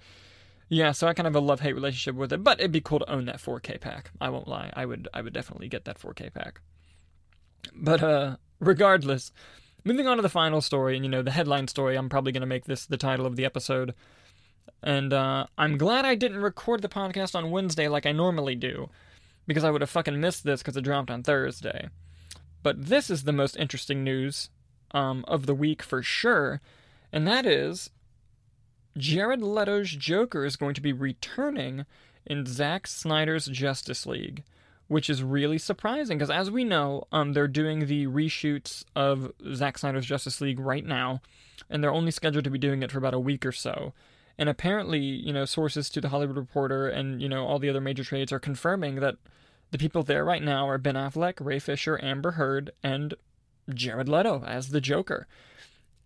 yeah, 0.68 0.92
so 0.92 1.06
I 1.06 1.14
kind 1.14 1.26
of 1.26 1.34
have 1.34 1.42
a 1.42 1.46
love 1.46 1.60
hate 1.60 1.74
relationship 1.74 2.16
with 2.16 2.32
it. 2.32 2.42
But 2.42 2.58
it'd 2.58 2.72
be 2.72 2.80
cool 2.80 3.00
to 3.00 3.10
own 3.10 3.26
that 3.26 3.36
4K 3.36 3.80
pack. 3.80 4.10
I 4.20 4.30
won't 4.30 4.48
lie, 4.48 4.72
I 4.74 4.86
would 4.86 5.08
I 5.12 5.20
would 5.22 5.34
definitely 5.34 5.68
get 5.68 5.84
that 5.84 6.00
4K 6.00 6.32
pack. 6.32 6.60
But 7.74 8.02
uh, 8.02 8.36
regardless, 8.58 9.30
moving 9.84 10.08
on 10.08 10.16
to 10.16 10.22
the 10.22 10.28
final 10.28 10.60
story, 10.60 10.96
and 10.96 11.04
you 11.04 11.10
know 11.10 11.22
the 11.22 11.30
headline 11.30 11.68
story. 11.68 11.96
I'm 11.96 12.08
probably 12.08 12.32
gonna 12.32 12.46
make 12.46 12.64
this 12.64 12.86
the 12.86 12.96
title 12.96 13.26
of 13.26 13.36
the 13.36 13.44
episode. 13.44 13.94
And 14.82 15.12
uh, 15.12 15.46
I'm 15.56 15.76
glad 15.78 16.04
I 16.04 16.16
didn't 16.16 16.38
record 16.42 16.82
the 16.82 16.88
podcast 16.88 17.36
on 17.36 17.50
Wednesday 17.50 17.86
like 17.86 18.04
I 18.04 18.12
normally 18.12 18.56
do, 18.56 18.88
because 19.46 19.62
I 19.62 19.70
would 19.70 19.80
have 19.80 19.90
fucking 19.90 20.20
missed 20.20 20.44
this 20.44 20.60
because 20.60 20.76
it 20.76 20.82
dropped 20.82 21.10
on 21.10 21.22
Thursday. 21.22 21.88
But 22.62 22.86
this 22.86 23.10
is 23.10 23.24
the 23.24 23.32
most 23.32 23.56
interesting 23.56 24.04
news 24.04 24.50
um, 24.92 25.24
of 25.26 25.46
the 25.46 25.54
week 25.54 25.82
for 25.82 26.02
sure, 26.02 26.60
and 27.12 27.26
that 27.26 27.46
is 27.46 27.90
Jared 28.96 29.40
Leto's 29.40 29.90
Joker 29.90 30.44
is 30.44 30.56
going 30.56 30.74
to 30.74 30.80
be 30.80 30.92
returning 30.92 31.86
in 32.26 32.46
Zack 32.46 32.86
Snyder's 32.86 33.46
Justice 33.46 34.06
League, 34.06 34.44
which 34.88 35.08
is 35.08 35.22
really 35.22 35.58
surprising 35.58 36.18
because, 36.18 36.30
as 36.30 36.50
we 36.50 36.64
know, 36.64 37.04
um, 37.10 37.32
they're 37.32 37.48
doing 37.48 37.86
the 37.86 38.06
reshoots 38.06 38.84
of 38.94 39.32
Zack 39.54 39.78
Snyder's 39.78 40.06
Justice 40.06 40.40
League 40.40 40.60
right 40.60 40.84
now, 40.84 41.20
and 41.70 41.82
they're 41.82 41.92
only 41.92 42.10
scheduled 42.10 42.44
to 42.44 42.50
be 42.50 42.58
doing 42.58 42.82
it 42.82 42.92
for 42.92 42.98
about 42.98 43.14
a 43.14 43.18
week 43.18 43.46
or 43.46 43.52
so. 43.52 43.92
And 44.38 44.48
apparently, 44.48 45.00
you 45.00 45.32
know, 45.32 45.44
sources 45.44 45.90
to 45.90 46.00
the 46.00 46.08
Hollywood 46.08 46.36
Reporter 46.36 46.88
and 46.88 47.20
you 47.20 47.28
know 47.28 47.46
all 47.46 47.58
the 47.58 47.68
other 47.68 47.80
major 47.80 48.04
trades 48.04 48.32
are 48.32 48.38
confirming 48.38 48.96
that 48.96 49.16
the 49.72 49.78
people 49.78 50.02
there 50.02 50.24
right 50.24 50.42
now 50.42 50.68
are 50.68 50.78
Ben 50.78 50.94
Affleck, 50.94 51.34
Ray 51.40 51.58
Fisher, 51.58 51.98
Amber 52.02 52.32
Heard, 52.32 52.70
and 52.82 53.14
Jared 53.72 54.08
Leto 54.08 54.44
as 54.44 54.68
the 54.68 54.82
Joker. 54.82 55.26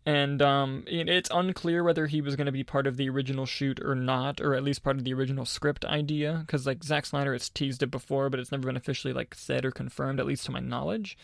And 0.06 0.40
um, 0.40 0.84
it's 0.86 1.28
unclear 1.34 1.82
whether 1.82 2.06
he 2.06 2.20
was 2.20 2.36
going 2.36 2.46
to 2.46 2.52
be 2.52 2.62
part 2.62 2.86
of 2.86 2.96
the 2.96 3.10
original 3.10 3.44
shoot 3.44 3.80
or 3.84 3.96
not, 3.96 4.40
or 4.40 4.54
at 4.54 4.62
least 4.62 4.84
part 4.84 4.96
of 4.96 5.02
the 5.02 5.12
original 5.12 5.44
script 5.44 5.84
idea. 5.84 6.44
Because 6.46 6.64
like 6.64 6.84
Zack 6.84 7.06
Snyder 7.06 7.32
has 7.32 7.48
teased 7.48 7.82
it 7.82 7.90
before, 7.90 8.30
but 8.30 8.38
it's 8.38 8.52
never 8.52 8.68
been 8.68 8.76
officially 8.76 9.12
like 9.12 9.34
said 9.34 9.64
or 9.64 9.72
confirmed, 9.72 10.20
at 10.20 10.26
least 10.26 10.46
to 10.46 10.52
my 10.52 10.60
knowledge. 10.60 11.18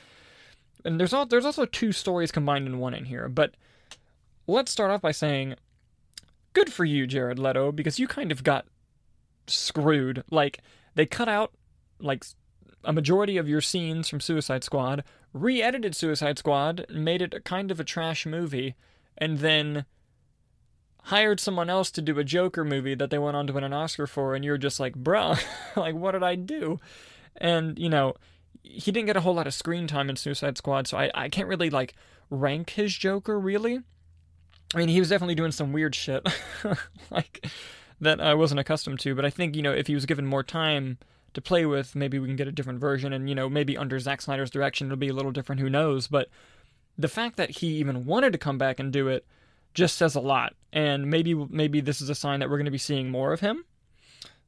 And 0.85 0.99
there's 0.99 1.13
all, 1.13 1.27
there's 1.27 1.47
also 1.47 1.65
two 1.65 1.93
stories 1.93 2.33
combined 2.33 2.67
in 2.67 2.81
one 2.81 2.93
in 2.93 3.05
here. 3.05 3.29
But 3.29 3.55
let's 4.49 4.73
start 4.73 4.91
off 4.91 5.01
by 5.01 5.13
saying, 5.13 5.55
good 6.55 6.73
for 6.73 6.85
you, 6.85 7.07
Jared 7.07 7.39
Leto, 7.39 7.71
because 7.71 8.01
you 8.01 8.09
kind 8.09 8.33
of 8.33 8.43
got 8.43 8.67
screwed. 9.47 10.25
Like 10.29 10.59
they 10.97 11.07
cut 11.07 11.29
out 11.29 11.53
like 12.03 12.25
a 12.85 12.93
majority 12.93 13.37
of 13.37 13.49
your 13.49 13.61
scenes 13.61 14.09
from 14.09 14.21
Suicide 14.21 14.65
Squad, 14.65 15.05
re 15.33 15.63
edited 15.63 15.95
Suicide 15.95 16.39
Squad, 16.39 16.87
made 16.91 17.23
it 17.23 17.35
a 17.35 17.41
kind 17.41 17.71
of 17.71 17.81
a 17.81 17.85
trash 17.85 18.27
movie, 18.27 18.75
and 19.17 19.39
then 19.39 19.85
hired 21.05 21.41
someone 21.41 21.69
else 21.69 21.91
to 21.91 22.03
do 22.03 22.19
a 22.19 22.25
Joker 22.25 22.65
movie 22.65 22.95
that 22.95 23.11
they 23.11 23.19
went 23.19 23.37
on 23.37 23.47
to 23.47 23.53
win 23.53 23.65
an 23.65 23.73
Oscar 23.73 24.07
for, 24.07 24.35
and 24.35 24.45
you're 24.45 24.59
just 24.59 24.79
like, 24.79 24.95
bruh, 24.95 25.41
like, 25.77 25.95
what 25.95 26.13
did 26.13 26.23
I 26.23 26.35
do? 26.37 26.79
And, 27.37 27.79
you 27.79 27.89
know, 27.89 28.15
he 28.63 28.93
didn't 28.93 29.07
get 29.07 29.17
a 29.17 29.21
whole 29.21 29.35
lot 29.35 29.47
of 29.47 29.55
screen 29.55 29.87
time 29.87 30.09
in 30.09 30.17
Suicide 30.17 30.57
Squad, 30.59 30.87
so 30.87 30.97
I, 30.97 31.11
I 31.15 31.29
can't 31.29 31.49
really, 31.49 31.71
like, 31.71 31.95
rank 32.31 32.71
his 32.71 32.97
Joker, 32.97 33.39
really. 33.39 33.81
I 34.75 34.79
mean, 34.79 34.89
he 34.89 35.01
was 35.01 35.09
definitely 35.09 35.35
doing 35.35 35.53
some 35.53 35.73
weird 35.73 35.95
shit, 35.95 36.27
like, 37.11 37.47
that 38.01 38.21
I 38.21 38.35
wasn't 38.35 38.61
accustomed 38.61 39.01
to, 39.01 39.15
but 39.15 39.25
I 39.25 39.31
think, 39.31 39.57
you 39.57 39.63
know, 39.63 39.73
if 39.73 39.87
he 39.87 39.95
was 39.95 40.07
given 40.07 40.27
more 40.27 40.43
time 40.43 40.99
to 41.35 41.41
play 41.41 41.67
with. 41.67 41.95
Maybe 41.95 42.19
we 42.19 42.29
can 42.29 42.37
get 42.37 42.49
a 42.49 42.53
different 42.53 42.81
version, 42.81 43.13
and 43.13 43.29
you 43.29 43.35
know, 43.35 43.49
maybe 43.49 43.77
under 43.77 43.99
Zack 43.99 44.23
Snyder's 44.23 44.51
direction 44.51 44.87
it'll 44.87 44.97
be 44.97 45.09
a 45.09 45.15
little 45.15 45.33
different. 45.33 45.61
Who 45.61 45.71
knows? 45.71 46.07
But 46.07 46.29
the 46.99 47.09
fact 47.09 47.37
that 47.37 47.51
he 47.51 47.69
even 47.79 48.05
wanted 48.05 48.33
to 48.33 48.39
come 48.39 48.59
back 48.59 48.79
and 48.79 48.93
do 48.93 49.09
it 49.09 49.27
just 49.75 49.97
says 49.97 50.15
a 50.15 50.21
lot. 50.21 50.55
And 50.73 51.11
maybe 51.11 51.35
maybe 51.35 51.81
this 51.81 52.01
is 52.01 52.09
a 52.09 52.15
sign 52.15 52.41
that 52.41 52.51
we're 52.51 52.59
going 52.59 52.67
to 52.67 52.71
be 52.71 52.79
seeing 52.79 53.11
more 53.11 53.33
of 53.33 53.41
him. 53.41 53.65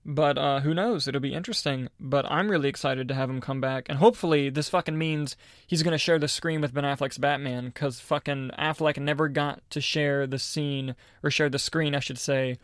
But 0.07 0.37
uh, 0.37 0.61
who 0.61 0.75
knows? 0.75 1.09
It'll 1.09 1.21
be 1.21 1.33
interesting. 1.33 1.89
But 1.99 2.31
I'm 2.31 2.51
really 2.51 2.69
excited 2.69 3.09
to 3.09 3.15
have 3.15 3.31
him 3.31 3.41
come 3.41 3.61
back, 3.61 3.87
and 3.89 3.99
hopefully 3.99 4.51
this 4.51 4.69
fucking 4.69 4.99
means 4.99 5.37
he's 5.67 5.83
going 5.83 5.93
to 5.93 5.99
share 5.99 6.19
the 6.19 6.29
screen 6.29 6.61
with 6.61 6.75
Ben 6.75 6.85
Affleck's 6.85 7.17
Batman, 7.17 7.67
because 7.67 8.01
fucking 8.01 8.51
Affleck 8.59 8.99
never 8.99 9.29
got 9.29 9.63
to 9.71 9.81
share 9.81 10.27
the 10.27 10.39
scene 10.39 10.95
or 11.23 11.31
share 11.31 11.49
the 11.49 11.59
screen, 11.59 11.95
I 11.95 12.01
should 12.01 12.19
say, 12.19 12.59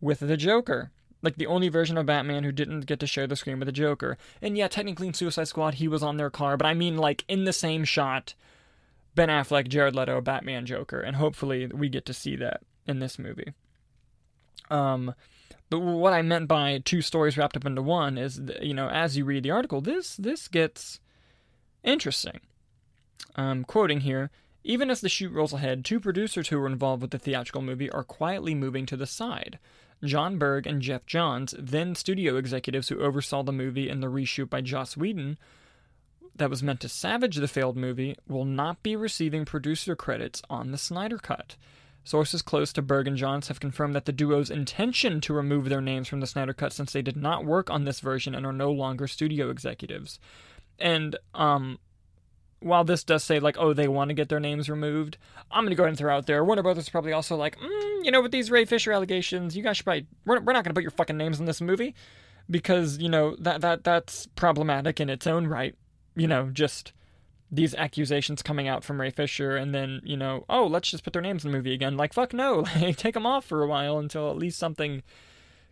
with 0.00 0.20
the 0.20 0.36
Joker 0.36 0.92
like 1.24 1.36
the 1.36 1.46
only 1.46 1.68
version 1.68 1.96
of 1.96 2.06
Batman 2.06 2.44
who 2.44 2.52
didn't 2.52 2.86
get 2.86 3.00
to 3.00 3.06
share 3.06 3.26
the 3.26 3.34
screen 3.34 3.58
with 3.58 3.66
the 3.66 3.72
Joker. 3.72 4.18
And 4.42 4.56
yeah, 4.56 4.68
technically 4.68 5.08
in 5.08 5.14
Suicide 5.14 5.48
Squad 5.48 5.74
he 5.74 5.88
was 5.88 6.02
on 6.02 6.18
their 6.18 6.30
car, 6.30 6.56
but 6.56 6.66
I 6.66 6.74
mean 6.74 6.98
like 6.98 7.24
in 7.26 7.44
the 7.44 7.52
same 7.52 7.84
shot, 7.84 8.34
Ben 9.14 9.30
Affleck, 9.30 9.68
Jared 9.68 9.96
Leto, 9.96 10.20
Batman, 10.20 10.66
Joker, 10.66 11.00
and 11.00 11.16
hopefully 11.16 11.66
we 11.66 11.88
get 11.88 12.04
to 12.06 12.14
see 12.14 12.36
that 12.36 12.60
in 12.86 12.98
this 12.98 13.18
movie. 13.18 13.54
Um, 14.70 15.14
but 15.70 15.80
what 15.80 16.12
I 16.12 16.22
meant 16.22 16.46
by 16.46 16.80
two 16.84 17.00
stories 17.00 17.36
wrapped 17.38 17.56
up 17.56 17.64
into 17.64 17.82
one 17.82 18.18
is, 18.18 18.40
you 18.60 18.74
know, 18.74 18.88
as 18.88 19.16
you 19.16 19.24
read 19.24 19.42
the 19.42 19.50
article, 19.50 19.80
this 19.80 20.16
this 20.16 20.46
gets 20.46 21.00
interesting. 21.82 22.40
Um, 23.36 23.64
quoting 23.64 24.00
here. 24.00 24.30
Even 24.66 24.88
as 24.88 25.02
the 25.02 25.10
shoot 25.10 25.30
rolls 25.30 25.52
ahead, 25.52 25.84
two 25.84 26.00
producers 26.00 26.48
who 26.48 26.58
were 26.58 26.66
involved 26.66 27.02
with 27.02 27.10
the 27.10 27.18
theatrical 27.18 27.60
movie 27.60 27.90
are 27.90 28.02
quietly 28.02 28.54
moving 28.54 28.86
to 28.86 28.96
the 28.96 29.06
side. 29.06 29.58
Jon 30.06 30.38
Berg 30.38 30.66
and 30.66 30.82
Geoff 30.82 31.06
Johns, 31.06 31.54
then 31.58 31.94
studio 31.94 32.36
executives 32.36 32.88
who 32.88 33.00
oversaw 33.00 33.42
the 33.42 33.52
movie 33.52 33.88
and 33.88 34.02
the 34.02 34.10
reshoot 34.10 34.50
by 34.50 34.60
Joss 34.60 34.96
Whedon, 34.96 35.38
that 36.36 36.50
was 36.50 36.62
meant 36.62 36.80
to 36.80 36.88
savage 36.88 37.36
the 37.36 37.48
failed 37.48 37.76
movie 37.76 38.16
will 38.28 38.44
not 38.44 38.82
be 38.82 38.96
receiving 38.96 39.44
producer 39.44 39.94
credits 39.94 40.42
on 40.50 40.72
the 40.72 40.78
Snyder 40.78 41.18
Cut. 41.18 41.56
Sources 42.02 42.42
close 42.42 42.72
to 42.74 42.82
Berg 42.82 43.08
and 43.08 43.16
Johns 43.16 43.48
have 43.48 43.60
confirmed 43.60 43.94
that 43.94 44.04
the 44.04 44.12
duo's 44.12 44.50
intention 44.50 45.20
to 45.22 45.32
remove 45.32 45.68
their 45.68 45.80
names 45.80 46.06
from 46.06 46.20
the 46.20 46.26
Snyder 46.26 46.52
Cut 46.52 46.72
since 46.72 46.92
they 46.92 47.02
did 47.02 47.16
not 47.16 47.46
work 47.46 47.70
on 47.70 47.84
this 47.84 48.00
version 48.00 48.34
and 48.34 48.44
are 48.44 48.52
no 48.52 48.70
longer 48.70 49.06
studio 49.06 49.48
executives. 49.48 50.18
And 50.78 51.16
um, 51.34 51.78
while 52.64 52.84
this 52.84 53.04
does 53.04 53.22
say 53.22 53.38
like, 53.38 53.56
oh, 53.58 53.72
they 53.72 53.88
want 53.88 54.08
to 54.08 54.14
get 54.14 54.28
their 54.28 54.40
names 54.40 54.68
removed, 54.70 55.18
I'm 55.50 55.64
gonna 55.64 55.76
go 55.76 55.84
ahead 55.84 55.90
and 55.90 55.98
throw 55.98 56.14
out 56.14 56.26
there. 56.26 56.44
Warner 56.44 56.62
Brothers 56.62 56.84
is 56.84 56.90
probably 56.90 57.12
also 57.12 57.36
like, 57.36 57.58
mm, 57.58 58.04
you 58.04 58.10
know, 58.10 58.22
with 58.22 58.32
these 58.32 58.50
Ray 58.50 58.64
Fisher 58.64 58.92
allegations, 58.92 59.56
you 59.56 59.62
guys 59.62 59.76
should 59.76 59.84
probably 59.84 60.06
we're, 60.24 60.40
we're 60.40 60.52
not 60.52 60.64
gonna 60.64 60.74
put 60.74 60.82
your 60.82 60.90
fucking 60.90 61.16
names 61.16 61.38
in 61.38 61.46
this 61.46 61.60
movie 61.60 61.94
because 62.48 62.98
you 62.98 63.08
know 63.08 63.36
that 63.38 63.60
that 63.60 63.84
that's 63.84 64.26
problematic 64.34 65.00
in 65.00 65.10
its 65.10 65.26
own 65.26 65.46
right. 65.46 65.74
You 66.16 66.26
know, 66.26 66.50
just 66.52 66.92
these 67.50 67.74
accusations 67.74 68.42
coming 68.42 68.66
out 68.66 68.82
from 68.82 69.00
Ray 69.00 69.10
Fisher, 69.10 69.56
and 69.56 69.74
then 69.74 70.00
you 70.02 70.16
know, 70.16 70.44
oh, 70.48 70.66
let's 70.66 70.90
just 70.90 71.04
put 71.04 71.12
their 71.12 71.22
names 71.22 71.44
in 71.44 71.50
the 71.50 71.56
movie 71.56 71.74
again. 71.74 71.96
Like, 71.96 72.12
fuck 72.12 72.32
no, 72.32 72.64
like, 72.80 72.96
take 72.96 73.14
them 73.14 73.26
off 73.26 73.44
for 73.44 73.62
a 73.62 73.68
while 73.68 73.98
until 73.98 74.30
at 74.30 74.38
least 74.38 74.58
something 74.58 75.02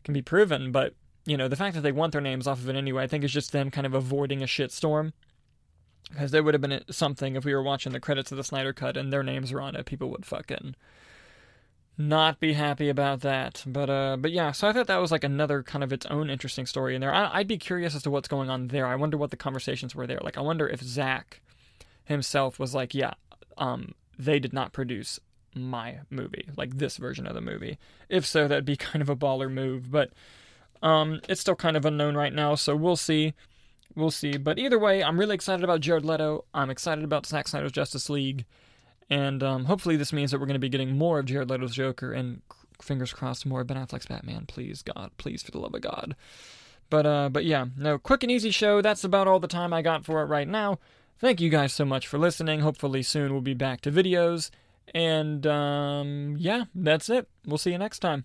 can 0.05 0.15
be 0.15 0.23
proven. 0.23 0.73
But 0.73 0.95
you 1.25 1.37
know, 1.37 1.49
the 1.49 1.57
fact 1.57 1.75
that 1.75 1.83
they 1.83 1.93
want 1.93 2.13
their 2.13 2.21
names 2.21 2.47
off 2.47 2.59
of 2.59 2.69
it 2.69 2.77
anyway, 2.77 3.05
I 3.05 3.07
think 3.07 3.25
is 3.25 3.33
just 3.33 3.53
them 3.53 3.71
kind 3.71 3.87
of 3.87 3.95
avoiding 3.95 4.43
a 4.43 4.47
shitstorm 4.47 5.13
because 6.11 6.31
there 6.31 6.43
would 6.43 6.55
have 6.55 6.61
been 6.61 6.83
something 6.91 7.37
if 7.37 7.45
we 7.45 7.55
were 7.55 7.63
watching 7.63 7.93
the 7.93 8.01
credits 8.01 8.31
of 8.31 8.37
the 8.37 8.45
Snyder 8.45 8.73
Cut 8.73 8.97
and 8.97 9.13
their 9.13 9.23
names 9.23 9.53
were 9.53 9.61
on 9.61 9.77
it. 9.77 9.87
People 9.87 10.11
would 10.11 10.27
fucking 10.27 10.75
not 11.99 12.41
be 12.41 12.55
happy 12.55 12.89
about 12.89 13.21
that. 13.21 13.63
But 13.67 13.91
uh, 13.91 14.17
but 14.19 14.33
yeah. 14.33 14.53
So 14.53 14.69
I 14.69 14.73
thought 14.73 14.87
that 14.87 14.97
was 14.97 15.13
like 15.13 15.25
another 15.25 15.63
kind 15.63 15.85
of 15.85 15.93
its 15.93 16.07
own 16.07 16.31
interesting 16.31 16.67
story 16.67 16.95
in 16.95 17.01
there. 17.01 17.15
I, 17.15 17.39
would 17.39 17.49
be 17.49 17.59
curious 17.59 17.95
as 17.95 18.03
to 18.03 18.11
what's 18.11 18.29
going 18.29 18.51
on 18.51 18.69
there. 18.69 18.87
I 18.87 18.97
wonder 18.97 19.17
what 19.17 19.31
the 19.31 19.37
conversations 19.37 19.95
were 19.95 20.07
there. 20.07 20.21
Like 20.23 20.39
I 20.39 20.43
wonder 20.43 20.69
if 20.69 20.83
Zack 20.83 21.41
himself 22.05 22.59
was 22.59 22.75
like, 22.75 22.95
yeah, 22.95 23.15
um, 23.59 23.95
they 24.19 24.39
did 24.39 24.53
not 24.53 24.73
produce 24.73 25.21
my 25.55 26.01
movie, 26.11 26.49
like 26.57 26.79
this 26.79 26.97
version 26.97 27.27
of 27.27 27.35
the 27.35 27.41
movie. 27.41 27.79
If 28.09 28.27
so, 28.27 28.49
that'd 28.49 28.65
be 28.65 28.77
kind 28.89 29.03
of 29.03 29.09
a 29.09 29.17
baller 29.17 29.51
move. 29.51 29.91
But 29.91 30.13
um, 30.83 31.21
it's 31.29 31.41
still 31.41 31.55
kind 31.55 31.77
of 31.77 31.85
unknown 31.85 32.17
right 32.17 32.33
now, 32.33 32.55
so 32.55 32.75
we'll 32.75 32.97
see. 32.97 33.35
We'll 33.95 34.11
see. 34.11 34.37
But 34.37 34.59
either 34.59 34.79
way, 34.79 35.03
I'm 35.03 35.19
really 35.19 35.35
excited 35.35 35.65
about 35.65 35.81
Jared 35.81 36.05
Leto. 36.05 36.45
I'm 36.55 36.71
excited 36.71 37.05
about 37.05 37.27
Zack 37.27 37.49
Snyder's 37.49 37.73
Justice 37.73 38.09
League. 38.09 38.45
And 39.11 39.43
um, 39.43 39.67
hopefully, 39.67 39.97
this 39.97 40.13
means 40.13 40.31
that 40.31 40.41
we're 40.41 40.47
going 40.47 40.55
to 40.55 40.61
be 40.61 40.69
getting 40.69 40.97
more 40.97 41.19
of 41.19 41.27
Jared 41.27 41.51
Leto's 41.51 41.75
Joker 41.75 42.13
and 42.13 42.41
fingers 42.81 43.13
crossed 43.13 43.45
more 43.47 43.65
Ben 43.65 43.77
Affleck's 43.77 44.07
Batman. 44.07 44.47
Please, 44.47 44.83
God, 44.83 45.11
please, 45.19 45.43
for 45.43 45.51
the 45.51 45.59
love 45.59 45.75
of 45.75 45.83
God. 45.83 46.17
But 46.91 47.07
uh, 47.07 47.29
but 47.31 47.45
yeah, 47.45 47.67
no, 47.77 47.99
quick 47.99 48.23
and 48.23 48.31
easy 48.31 48.51
show. 48.51 48.81
That's 48.83 49.05
about 49.05 49.29
all 49.29 49.41
the 49.41 49.49
time 49.49 49.73
I 49.73 49.83
got 49.83 50.05
for 50.05 50.23
it 50.23 50.27
right 50.27 50.49
now. 50.49 50.79
Thank 51.19 51.41
you 51.41 51.51
guys 51.51 51.73
so 51.73 51.85
much 51.85 52.07
for 52.07 52.19
listening. 52.19 52.61
Hopefully, 52.61 53.03
soon 53.03 53.33
we'll 53.33 53.41
be 53.41 53.55
back 53.55 53.81
to 53.83 53.93
videos. 53.93 54.51
And 54.95 55.47
um, 55.47 56.37
yeah, 56.39 56.65
that's 56.75 57.09
it. 57.09 57.29
We'll 57.47 57.59
see 57.59 57.73
you 57.73 57.79
next 57.79 58.01
time. 58.01 58.25